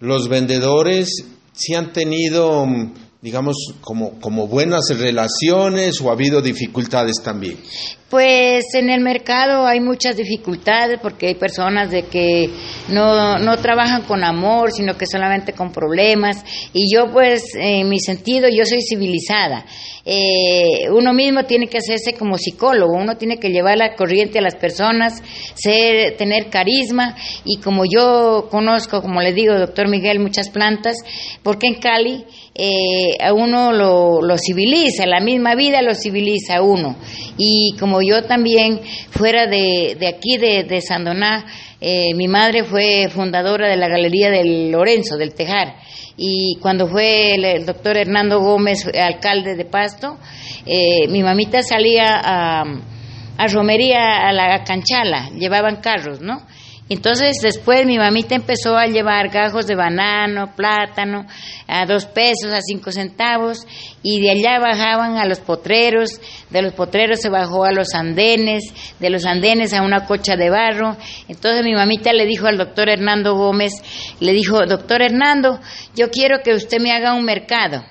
los 0.00 0.28
vendedores 0.28 1.26
sí 1.52 1.74
han 1.74 1.92
tenido, 1.92 2.64
mm, 2.64 2.94
digamos, 3.20 3.56
como, 3.82 4.18
como 4.18 4.48
buenas 4.48 4.88
relaciones 4.98 6.00
o 6.00 6.08
ha 6.08 6.14
habido 6.14 6.40
dificultades 6.40 7.16
también. 7.22 7.58
Pues 8.12 8.66
en 8.74 8.90
el 8.90 9.00
mercado 9.00 9.66
hay 9.66 9.80
muchas 9.80 10.18
dificultades 10.18 10.98
porque 11.00 11.28
hay 11.28 11.34
personas 11.34 11.90
de 11.90 12.02
que 12.02 12.50
no, 12.90 13.38
no 13.38 13.56
trabajan 13.56 14.02
con 14.02 14.22
amor, 14.22 14.70
sino 14.70 14.98
que 14.98 15.06
solamente 15.06 15.54
con 15.54 15.72
problemas. 15.72 16.44
Y 16.74 16.94
yo 16.94 17.10
pues, 17.10 17.54
en 17.54 17.88
mi 17.88 17.98
sentido, 17.98 18.50
yo 18.50 18.66
soy 18.66 18.82
civilizada. 18.82 19.64
Eh, 20.04 20.90
uno 20.90 21.14
mismo 21.14 21.44
tiene 21.44 21.68
que 21.68 21.78
hacerse 21.78 22.14
como 22.14 22.36
psicólogo, 22.36 22.92
uno 22.92 23.16
tiene 23.16 23.38
que 23.38 23.50
llevar 23.50 23.78
la 23.78 23.94
corriente 23.94 24.40
a 24.40 24.42
las 24.42 24.56
personas, 24.56 25.22
ser, 25.54 26.16
tener 26.16 26.50
carisma. 26.50 27.16
Y 27.44 27.60
como 27.60 27.84
yo 27.86 28.48
conozco, 28.50 29.00
como 29.00 29.22
le 29.22 29.32
digo, 29.32 29.58
doctor 29.58 29.88
Miguel, 29.88 30.18
muchas 30.18 30.50
plantas, 30.50 30.96
porque 31.42 31.68
en 31.68 31.74
Cali 31.76 32.24
eh, 32.54 33.16
a 33.22 33.32
uno 33.32 33.72
lo, 33.72 34.20
lo 34.20 34.36
civiliza, 34.36 35.06
la 35.06 35.20
misma 35.20 35.54
vida 35.54 35.80
lo 35.82 35.94
civiliza 35.94 36.56
a 36.56 36.62
uno. 36.62 36.96
Y 37.38 37.76
como 37.78 38.01
yo 38.02 38.24
también, 38.24 38.80
fuera 39.10 39.46
de, 39.46 39.96
de 39.98 40.08
aquí, 40.08 40.36
de, 40.36 40.64
de 40.64 40.80
Sandoná, 40.80 41.46
eh, 41.80 42.14
mi 42.14 42.28
madre 42.28 42.64
fue 42.64 43.08
fundadora 43.08 43.68
de 43.68 43.76
la 43.76 43.88
Galería 43.88 44.30
del 44.30 44.70
Lorenzo, 44.70 45.16
del 45.16 45.34
Tejar. 45.34 45.74
Y 46.16 46.58
cuando 46.60 46.86
fue 46.86 47.34
el, 47.34 47.66
doctor 47.66 47.96
Hernando 47.96 48.40
Gómez, 48.40 48.86
alcalde 48.86 49.56
de 49.56 49.64
Pasto, 49.64 50.18
eh, 50.66 51.08
mi 51.08 51.22
mamita 51.22 51.62
salía 51.62 52.20
a, 52.22 52.62
a 53.38 53.46
romería, 53.48 54.28
a 54.28 54.32
la 54.32 54.62
canchala, 54.62 55.30
llevaban 55.30 55.76
carros, 55.76 56.20
¿no? 56.20 56.42
Entonces 56.88 57.38
después 57.40 57.86
mi 57.86 57.96
mamita 57.96 58.34
empezó 58.34 58.76
a 58.76 58.86
llevar 58.86 59.30
gajos 59.30 59.66
de 59.66 59.76
banano, 59.76 60.54
plátano, 60.54 61.26
a 61.66 61.86
dos 61.86 62.04
pesos, 62.04 62.52
a 62.52 62.60
cinco 62.60 62.92
centavos, 62.92 63.66
y 64.02 64.20
de 64.20 64.30
allá 64.30 64.58
bajaban 64.58 65.16
a 65.16 65.24
los 65.24 65.40
potreros, 65.40 66.20
de 66.50 66.60
los 66.60 66.74
potreros 66.74 67.20
se 67.20 67.30
bajó 67.30 67.64
a 67.64 67.72
los 67.72 67.94
andenes, 67.94 68.64
de 68.98 69.10
los 69.10 69.24
andenes 69.24 69.72
a 69.72 69.82
una 69.82 70.04
cocha 70.06 70.36
de 70.36 70.50
barro. 70.50 70.96
Entonces 71.28 71.64
mi 71.64 71.72
mamita 71.72 72.12
le 72.12 72.26
dijo 72.26 72.46
al 72.46 72.58
doctor 72.58 72.88
Hernando 72.88 73.36
Gómez, 73.36 73.72
le 74.20 74.32
dijo, 74.32 74.66
doctor 74.66 75.02
Hernando, 75.02 75.60
yo 75.94 76.10
quiero 76.10 76.42
que 76.42 76.52
usted 76.52 76.78
me 76.80 76.92
haga 76.92 77.14
un 77.14 77.24
mercado. 77.24 77.82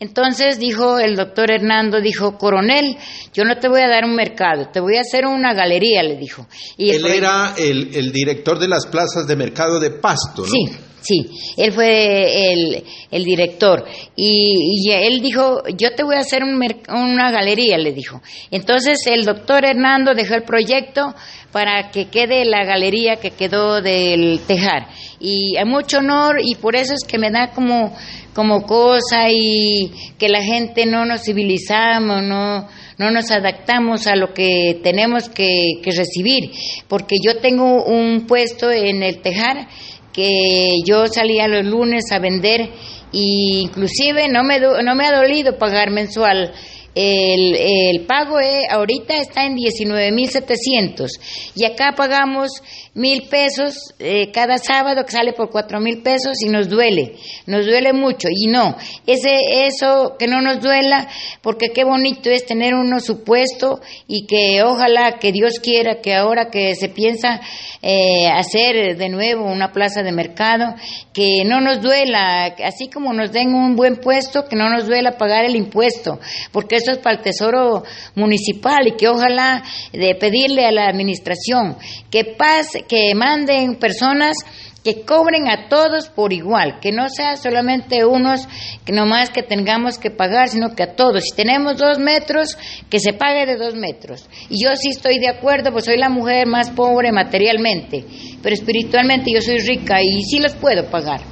Entonces 0.00 0.58
dijo 0.58 0.98
el 0.98 1.16
doctor 1.16 1.50
Hernando, 1.50 2.00
dijo, 2.00 2.36
coronel, 2.36 2.96
yo 3.32 3.44
no 3.44 3.58
te 3.58 3.68
voy 3.68 3.80
a 3.80 3.88
dar 3.88 4.04
un 4.04 4.14
mercado, 4.14 4.68
te 4.72 4.80
voy 4.80 4.96
a 4.96 5.00
hacer 5.00 5.24
una 5.24 5.54
galería, 5.54 6.02
le 6.02 6.16
dijo. 6.16 6.46
Y 6.76 6.90
Él 6.90 7.06
era 7.06 7.54
el, 7.56 7.94
el 7.94 8.12
director 8.12 8.58
de 8.58 8.68
las 8.68 8.86
plazas 8.86 9.26
de 9.26 9.36
mercado 9.36 9.78
de 9.78 9.90
Pasto, 9.90 10.42
¿no? 10.42 10.48
Sí, 10.48 10.68
Sí, 11.04 11.28
él 11.58 11.70
fue 11.70 12.52
el, 12.52 12.82
el 13.10 13.24
director. 13.24 13.84
Y, 14.16 14.86
y 14.86 14.90
él 14.90 15.20
dijo, 15.20 15.62
yo 15.76 15.94
te 15.94 16.02
voy 16.02 16.16
a 16.16 16.20
hacer 16.20 16.42
un 16.42 16.58
una 16.88 17.30
galería, 17.30 17.76
le 17.76 17.92
dijo. 17.92 18.22
Entonces 18.50 19.06
el 19.06 19.26
doctor 19.26 19.66
Hernando 19.66 20.14
dejó 20.14 20.34
el 20.34 20.44
proyecto 20.44 21.14
para 21.52 21.90
que 21.90 22.06
quede 22.06 22.46
la 22.46 22.64
galería 22.64 23.16
que 23.16 23.32
quedó 23.32 23.82
del 23.82 24.40
Tejar. 24.46 24.88
Y 25.20 25.58
a 25.58 25.66
mucho 25.66 25.98
honor, 25.98 26.36
y 26.42 26.54
por 26.54 26.74
eso 26.74 26.94
es 26.94 27.04
que 27.06 27.18
me 27.18 27.30
da 27.30 27.50
como, 27.50 27.94
como 28.34 28.62
cosa 28.62 29.26
y 29.30 29.92
que 30.18 30.30
la 30.30 30.42
gente 30.42 30.86
no 30.86 31.04
nos 31.04 31.22
civilizamos, 31.22 32.22
no, 32.22 32.66
no 32.96 33.10
nos 33.10 33.30
adaptamos 33.30 34.06
a 34.06 34.16
lo 34.16 34.32
que 34.32 34.80
tenemos 34.82 35.28
que 35.28 35.80
recibir. 35.84 36.50
Porque 36.88 37.16
yo 37.22 37.36
tengo 37.36 37.84
un 37.84 38.26
puesto 38.26 38.70
en 38.70 39.02
el 39.02 39.20
Tejar 39.20 39.68
que 40.14 40.76
yo 40.86 41.06
salía 41.06 41.48
los 41.48 41.64
lunes 41.66 42.04
a 42.12 42.18
vender 42.20 42.70
y 43.12 43.60
inclusive 43.62 44.28
no 44.28 44.42
me, 44.44 44.60
do- 44.60 44.80
no 44.82 44.94
me 44.94 45.06
ha 45.06 45.12
dolido 45.16 45.58
pagar 45.58 45.90
mensual. 45.90 46.52
El, 46.94 47.56
el 47.56 48.06
pago 48.06 48.38
eh, 48.38 48.62
ahorita 48.70 49.16
está 49.16 49.44
en 49.44 49.56
19.700 49.56 51.08
y 51.56 51.64
acá 51.64 51.92
pagamos 51.96 52.50
mil 52.94 53.28
pesos 53.28 53.94
eh, 53.98 54.30
cada 54.32 54.58
sábado 54.58 55.04
que 55.04 55.12
sale 55.12 55.32
por 55.32 55.50
cuatro 55.50 55.80
mil 55.80 56.02
pesos 56.02 56.40
y 56.42 56.48
nos 56.48 56.68
duele, 56.68 57.16
nos 57.46 57.66
duele 57.66 57.92
mucho. 57.92 58.28
Y 58.30 58.46
no, 58.46 58.76
ese 59.06 59.66
eso 59.66 60.16
que 60.18 60.28
no 60.28 60.40
nos 60.40 60.60
duela 60.60 61.08
porque 61.42 61.70
qué 61.74 61.84
bonito 61.84 62.30
es 62.30 62.46
tener 62.46 62.74
uno 62.74 63.00
su 63.00 63.24
puesto 63.24 63.80
y 64.06 64.26
que 64.26 64.62
ojalá 64.62 65.18
que 65.18 65.32
Dios 65.32 65.58
quiera 65.60 66.00
que 66.00 66.14
ahora 66.14 66.50
que 66.50 66.74
se 66.74 66.88
piensa 66.88 67.40
eh, 67.82 68.28
hacer 68.28 68.96
de 68.96 69.08
nuevo 69.08 69.44
una 69.44 69.72
plaza 69.72 70.02
de 70.02 70.12
mercado 70.12 70.74
que 71.12 71.44
no 71.44 71.60
nos 71.60 71.80
duela, 71.80 72.54
así 72.64 72.88
como 72.88 73.12
nos 73.12 73.32
den 73.32 73.54
un 73.54 73.76
buen 73.76 73.96
puesto, 73.96 74.46
que 74.48 74.56
no 74.56 74.68
nos 74.68 74.86
duela 74.86 75.16
pagar 75.18 75.44
el 75.44 75.54
impuesto, 75.56 76.18
porque 76.50 76.76
eso 76.76 76.90
es 76.90 76.98
para 76.98 77.16
el 77.16 77.22
tesoro 77.22 77.84
municipal 78.14 78.86
y 78.86 78.96
que 78.96 79.08
ojalá 79.08 79.62
de 79.92 80.14
pedirle 80.14 80.66
a 80.66 80.72
la 80.72 80.86
administración 80.86 81.76
que 82.10 82.24
pase, 82.24 82.83
que 82.86 83.14
manden 83.14 83.76
personas 83.76 84.36
que 84.84 85.02
cobren 85.02 85.48
a 85.48 85.68
todos 85.68 86.10
por 86.10 86.34
igual, 86.34 86.78
que 86.80 86.92
no 86.92 87.08
sea 87.08 87.36
solamente 87.38 88.04
unos 88.04 88.46
que 88.84 88.92
nomás 88.92 89.30
que 89.30 89.42
tengamos 89.42 89.96
que 89.96 90.10
pagar, 90.10 90.50
sino 90.50 90.74
que 90.74 90.82
a 90.82 90.94
todos. 90.94 91.24
Si 91.24 91.34
tenemos 91.34 91.78
dos 91.78 91.98
metros, 91.98 92.58
que 92.90 93.00
se 93.00 93.14
pague 93.14 93.46
de 93.46 93.56
dos 93.56 93.74
metros. 93.74 94.28
Y 94.50 94.62
yo 94.62 94.70
sí 94.76 94.90
estoy 94.90 95.18
de 95.18 95.28
acuerdo, 95.28 95.72
pues 95.72 95.86
soy 95.86 95.96
la 95.96 96.10
mujer 96.10 96.46
más 96.46 96.70
pobre 96.70 97.12
materialmente, 97.12 98.04
pero 98.42 98.54
espiritualmente 98.54 99.32
yo 99.32 99.40
soy 99.40 99.58
rica 99.58 100.02
y 100.02 100.22
sí 100.22 100.38
los 100.38 100.54
puedo 100.54 100.84
pagar. 100.90 101.22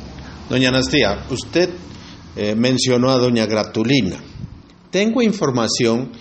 Doña 0.48 0.70
Anastía, 0.70 1.24
usted 1.28 1.68
eh, 2.36 2.54
mencionó 2.54 3.10
a 3.10 3.18
doña 3.18 3.44
Gratulina. 3.44 4.16
Tengo 4.90 5.20
información 5.20 6.12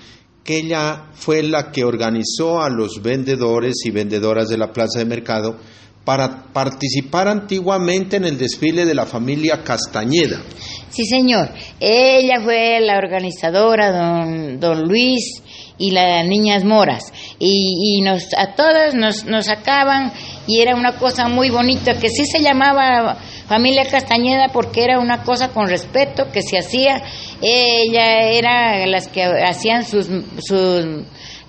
que 0.43 0.57
ella 0.57 1.09
fue 1.13 1.43
la 1.43 1.71
que 1.71 1.83
organizó 1.83 2.61
a 2.61 2.69
los 2.69 3.01
vendedores 3.01 3.85
y 3.85 3.91
vendedoras 3.91 4.47
de 4.47 4.57
la 4.57 4.73
plaza 4.73 4.99
de 4.99 5.05
mercado 5.05 5.57
para 6.03 6.51
participar 6.51 7.27
antiguamente 7.27 8.17
en 8.17 8.25
el 8.25 8.37
desfile 8.37 8.85
de 8.85 8.95
la 8.95 9.05
familia 9.05 9.63
Castañeda. 9.63 10.41
Sí, 10.89 11.05
señor. 11.05 11.49
Ella 11.79 12.41
fue 12.43 12.79
la 12.81 12.97
organizadora, 12.97 13.91
don, 13.91 14.59
don 14.59 14.81
Luis 14.87 15.41
y 15.77 15.91
las 15.91 16.25
niñas 16.27 16.63
moras. 16.63 17.13
Y, 17.39 17.97
y 17.97 18.01
nos, 18.01 18.23
a 18.35 18.55
todas 18.55 18.93
nos, 18.93 19.25
nos 19.25 19.45
sacaban 19.45 20.11
y 20.47 20.59
era 20.59 20.75
una 20.75 20.97
cosa 20.97 21.27
muy 21.27 21.49
bonita 21.49 21.97
que 21.99 22.09
sí 22.09 22.25
se 22.25 22.41
llamaba 22.41 23.17
familia 23.47 23.85
Castañeda 23.89 24.49
porque 24.51 24.83
era 24.83 24.99
una 24.99 25.23
cosa 25.23 25.49
con 25.49 25.67
respeto 25.67 26.31
que 26.31 26.41
se 26.41 26.57
hacía. 26.57 27.03
Ella 27.41 28.29
era 28.29 28.85
las 28.85 29.07
que 29.07 29.23
hacían 29.23 29.85
sus, 29.85 30.07
sus 30.39 30.85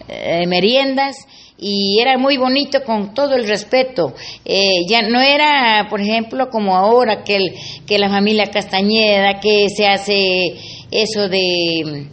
eh, 0.09 0.47
meriendas 0.47 1.17
y 1.63 2.01
era 2.01 2.19
muy 2.19 2.37
bonito 2.37 2.83
con 2.83 3.15
todo 3.15 3.37
el 3.37 3.47
respeto. 3.47 4.15
Eh, 4.45 4.85
ya 4.89 5.03
no 5.03 5.21
era, 5.21 5.87
por 5.89 6.01
ejemplo, 6.01 6.49
como 6.51 6.77
ahora 6.77 7.23
que, 7.23 7.37
el, 7.37 7.55
que 7.87 7.99
la 7.99 8.09
familia 8.09 8.47
Castañeda, 8.47 9.39
que 9.41 9.69
se 9.69 9.87
hace 9.87 10.57
eso 10.91 11.29
de, 11.29 12.09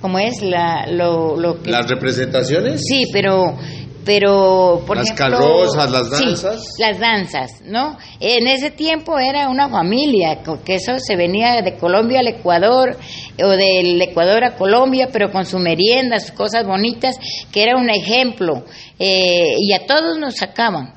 ¿cómo 0.00 0.18
es? 0.18 0.42
La, 0.42 0.86
lo, 0.86 1.36
lo 1.36 1.62
que, 1.62 1.70
¿Las 1.70 1.88
representaciones? 1.88 2.82
Sí, 2.86 3.04
pero 3.12 3.56
pero 4.04 4.82
por 4.86 4.96
Las 4.96 5.06
ejemplo, 5.10 5.38
carrozas, 5.38 5.90
las 5.90 6.18
sí, 6.18 6.24
danzas. 6.24 6.66
las 6.78 6.98
danzas, 6.98 7.50
¿no? 7.64 7.96
En 8.20 8.46
ese 8.48 8.70
tiempo 8.70 9.18
era 9.18 9.48
una 9.48 9.68
familia, 9.68 10.42
co- 10.42 10.60
que 10.64 10.74
eso 10.76 10.92
se 10.98 11.16
venía 11.16 11.62
de 11.62 11.76
Colombia 11.76 12.20
al 12.20 12.28
Ecuador 12.28 12.96
o 13.42 13.48
del 13.48 14.00
Ecuador 14.02 14.44
a 14.44 14.56
Colombia, 14.56 15.08
pero 15.12 15.30
con 15.30 15.46
su 15.46 15.58
merienda, 15.58 16.18
sus 16.18 16.32
cosas 16.32 16.66
bonitas, 16.66 17.16
que 17.52 17.62
era 17.62 17.76
un 17.76 17.90
ejemplo 17.90 18.64
eh, 18.98 19.54
y 19.58 19.72
a 19.72 19.86
todos 19.86 20.18
nos 20.18 20.34
sacaban. 20.36 20.94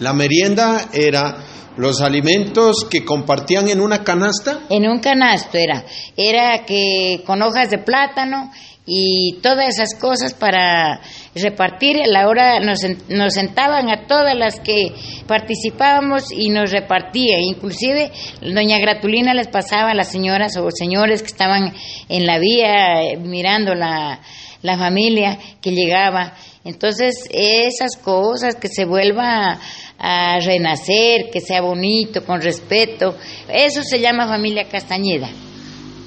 La 0.00 0.12
merienda 0.12 0.88
era 0.92 1.36
los 1.76 2.00
alimentos 2.02 2.84
que 2.90 3.04
compartían 3.04 3.68
en 3.68 3.80
una 3.80 4.02
canasta. 4.04 4.60
En 4.68 4.86
un 4.88 4.98
canasto 4.98 5.56
era, 5.56 5.84
era 6.16 6.64
que 6.66 7.22
con 7.24 7.40
hojas 7.42 7.70
de 7.70 7.78
plátano 7.78 8.50
y 8.86 9.38
todas 9.42 9.68
esas 9.78 9.94
cosas 9.98 10.34
para 10.34 11.00
repartir. 11.34 11.96
A 12.02 12.06
la 12.06 12.28
hora 12.28 12.60
nos, 12.60 12.80
nos 13.08 13.34
sentaban 13.34 13.88
a 13.88 14.06
todas 14.06 14.36
las 14.36 14.60
que 14.60 14.92
participábamos 15.26 16.32
y 16.32 16.48
nos 16.50 16.70
repartían. 16.70 17.40
Inclusive 17.42 18.10
doña 18.40 18.78
Gratulina 18.78 19.34
les 19.34 19.48
pasaba 19.48 19.90
a 19.90 19.94
las 19.94 20.10
señoras 20.10 20.56
o 20.56 20.68
señores 20.70 21.22
que 21.22 21.28
estaban 21.28 21.72
en 22.08 22.26
la 22.26 22.38
vía 22.38 23.02
eh, 23.02 23.16
mirando 23.16 23.74
la, 23.74 24.20
la 24.62 24.78
familia 24.78 25.38
que 25.60 25.72
llegaba. 25.72 26.34
Entonces, 26.64 27.24
esas 27.30 27.96
cosas, 27.96 28.54
que 28.56 28.68
se 28.68 28.84
vuelva 28.84 29.52
a, 29.52 29.60
a 29.98 30.40
renacer, 30.40 31.30
que 31.32 31.40
sea 31.40 31.62
bonito, 31.62 32.24
con 32.24 32.42
respeto, 32.42 33.16
eso 33.48 33.82
se 33.82 33.98
llama 33.98 34.28
familia 34.28 34.68
Castañeda. 34.68 35.30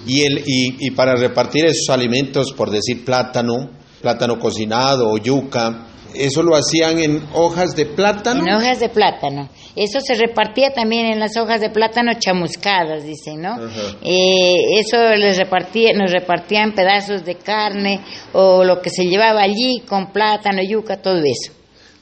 Y, 0.06 0.22
el, 0.22 0.44
y, 0.46 0.88
y 0.88 0.92
para 0.92 1.16
repartir 1.16 1.66
esos 1.66 1.90
alimentos, 1.90 2.54
por 2.54 2.70
decir 2.70 3.04
plátano, 3.04 3.83
plátano 4.04 4.38
cocinado 4.38 5.10
o 5.10 5.18
yuca, 5.18 5.88
eso 6.13 6.44
lo 6.44 6.58
hacían 6.58 7.00
en 7.00 7.24
hojas 7.34 7.74
de 7.74 7.86
plátano. 7.86 8.46
En 8.46 8.54
hojas 8.54 8.82
de 8.82 8.89
plátano. 8.89 9.50
Eso 9.78 10.00
se 10.02 10.16
repartía 10.16 10.72
también 10.72 11.06
en 11.06 11.20
las 11.20 11.38
hojas 11.38 11.62
de 11.62 11.70
plátano 11.70 12.12
chamuscadas, 12.20 13.06
dicen, 13.06 13.42
¿no? 13.42 13.56
Eh, 14.04 14.56
eso 14.78 14.98
les 15.16 15.38
repartía, 15.38 15.94
nos 15.94 16.12
repartían 16.12 16.74
pedazos 16.74 17.24
de 17.24 17.36
carne 17.36 18.02
o 18.34 18.66
lo 18.66 18.82
que 18.82 18.89
se 18.89 19.06
llevaba 19.06 19.42
allí 19.42 19.82
con 19.88 20.12
plátano, 20.12 20.62
yuca, 20.62 21.02
todo 21.02 21.20
eso. 21.24 21.54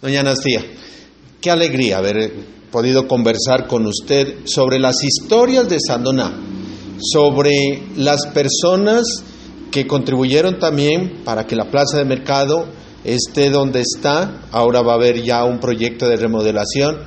Doña 0.02 0.22
Anastía, 0.22 0.62
qué 1.40 1.52
alegría 1.52 2.00
haber 2.00 2.34
podido 2.72 3.08
conversar 3.08 3.68
con 3.68 3.86
usted 3.86 4.40
sobre 4.46 4.80
las 4.80 5.04
historias 5.04 5.70
de 5.70 5.78
Sandoná, 5.80 6.34
sobre 7.00 7.84
las 7.96 8.26
personas 8.28 9.24
que 9.72 9.88
contribuyeron 9.88 10.60
también 10.60 11.22
para 11.24 11.48
que 11.48 11.56
la 11.56 11.72
plaza 11.72 11.98
de 11.98 12.06
mercado 12.06 12.66
esté 13.04 13.50
donde 13.50 13.82
está. 13.82 14.42
Ahora 14.52 14.82
va 14.82 14.94
a 14.94 14.96
haber 14.96 15.24
ya 15.24 15.44
un 15.46 15.60
proyecto 15.60 16.08
de 16.08 16.18
remodelación, 16.18 17.00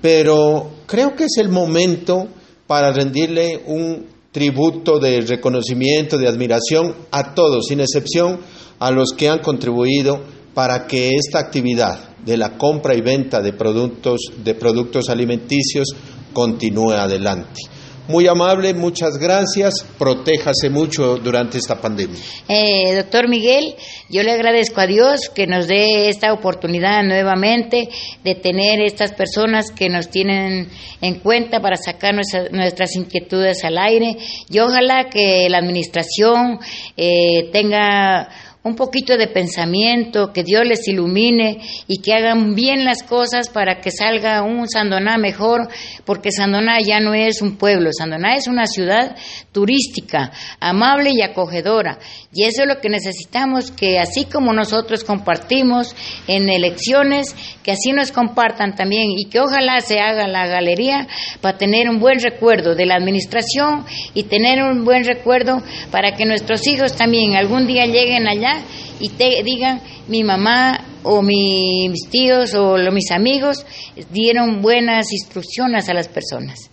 pero 0.00 0.70
creo 0.86 1.14
que 1.14 1.24
es 1.24 1.36
el 1.38 1.48
momento 1.48 2.28
para 2.66 2.92
rendirle 2.92 3.62
un 3.66 4.06
tributo 4.32 4.98
de 4.98 5.20
reconocimiento, 5.22 6.18
de 6.18 6.28
admiración 6.28 6.94
a 7.10 7.34
todos, 7.34 7.66
sin 7.68 7.80
excepción 7.80 8.40
a 8.78 8.90
los 8.90 9.12
que 9.12 9.28
han 9.28 9.40
contribuido 9.40 10.20
para 10.54 10.86
que 10.86 11.14
esta 11.14 11.38
actividad 11.38 12.16
de 12.24 12.36
la 12.36 12.58
compra 12.58 12.94
y 12.94 13.00
venta 13.00 13.40
de 13.40 13.52
productos, 13.52 14.20
de 14.42 14.54
productos 14.54 15.08
alimenticios 15.08 15.88
continúe 16.32 16.92
adelante. 16.92 17.75
Muy 18.08 18.28
amable, 18.28 18.72
muchas 18.72 19.18
gracias. 19.18 19.84
Protéjase 19.98 20.70
mucho 20.70 21.16
durante 21.16 21.58
esta 21.58 21.80
pandemia. 21.80 22.16
Eh, 22.48 22.94
doctor 22.94 23.28
Miguel, 23.28 23.74
yo 24.08 24.22
le 24.22 24.30
agradezco 24.30 24.80
a 24.80 24.86
Dios 24.86 25.28
que 25.28 25.48
nos 25.48 25.66
dé 25.66 26.08
esta 26.08 26.32
oportunidad 26.32 27.02
nuevamente 27.02 27.88
de 28.22 28.34
tener 28.36 28.80
estas 28.80 29.12
personas 29.12 29.72
que 29.72 29.88
nos 29.88 30.08
tienen 30.08 30.68
en 31.00 31.14
cuenta 31.20 31.60
para 31.60 31.76
sacar 31.76 32.14
nuestra- 32.14 32.48
nuestras 32.50 32.94
inquietudes 32.94 33.64
al 33.64 33.76
aire 33.78 34.16
y 34.48 34.58
ojalá 34.60 35.08
que 35.10 35.48
la 35.50 35.58
administración 35.58 36.60
eh, 36.96 37.50
tenga 37.52 38.28
un 38.66 38.74
poquito 38.74 39.16
de 39.16 39.28
pensamiento, 39.28 40.32
que 40.32 40.42
Dios 40.42 40.64
les 40.66 40.88
ilumine 40.88 41.60
y 41.86 42.02
que 42.02 42.14
hagan 42.14 42.56
bien 42.56 42.84
las 42.84 43.04
cosas 43.04 43.48
para 43.48 43.80
que 43.80 43.92
salga 43.92 44.42
un 44.42 44.68
Sandoná 44.68 45.18
mejor, 45.18 45.68
porque 46.04 46.32
Sandoná 46.32 46.80
ya 46.80 46.98
no 46.98 47.14
es 47.14 47.42
un 47.42 47.56
pueblo, 47.58 47.90
Sandoná 47.96 48.34
es 48.34 48.48
una 48.48 48.66
ciudad 48.66 49.14
turística, 49.52 50.32
amable 50.58 51.10
y 51.12 51.22
acogedora. 51.22 51.98
Y 52.32 52.42
eso 52.42 52.62
es 52.62 52.68
lo 52.68 52.80
que 52.80 52.88
necesitamos, 52.88 53.70
que 53.70 54.00
así 54.00 54.24
como 54.24 54.52
nosotros 54.52 55.04
compartimos 55.04 55.94
en 56.26 56.48
elecciones, 56.48 57.36
que 57.62 57.70
así 57.70 57.92
nos 57.92 58.10
compartan 58.10 58.74
también 58.74 59.10
y 59.16 59.26
que 59.26 59.40
ojalá 59.40 59.80
se 59.80 60.00
haga 60.00 60.26
la 60.26 60.46
galería 60.46 61.06
para 61.40 61.56
tener 61.56 61.88
un 61.88 62.00
buen 62.00 62.18
recuerdo 62.18 62.74
de 62.74 62.86
la 62.86 62.96
administración 62.96 63.84
y 64.12 64.24
tener 64.24 64.60
un 64.62 64.84
buen 64.84 65.04
recuerdo 65.04 65.62
para 65.92 66.16
que 66.16 66.26
nuestros 66.26 66.66
hijos 66.66 66.96
también 66.96 67.36
algún 67.36 67.66
día 67.68 67.86
lleguen 67.86 68.26
allá 68.26 68.55
y 69.00 69.10
te 69.10 69.42
digan 69.42 69.80
mi 70.08 70.24
mamá 70.24 70.80
o 71.02 71.22
mis 71.22 72.08
tíos 72.10 72.54
o 72.54 72.76
mis 72.92 73.10
amigos 73.10 73.64
dieron 74.10 74.62
buenas 74.62 75.12
instrucciones 75.12 75.88
a 75.88 75.94
las 75.94 76.08
personas. 76.08 76.70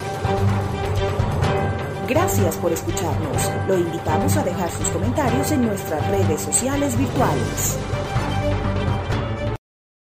Gracias 2.07 2.57
por 2.57 2.71
escucharnos. 2.71 3.51
Lo 3.67 3.77
invitamos 3.77 4.35
a 4.37 4.43
dejar 4.43 4.69
sus 4.69 4.87
comentarios 4.89 5.51
en 5.51 5.65
nuestras 5.65 6.05
redes 6.09 6.41
sociales 6.41 6.97
virtuales. 6.97 7.77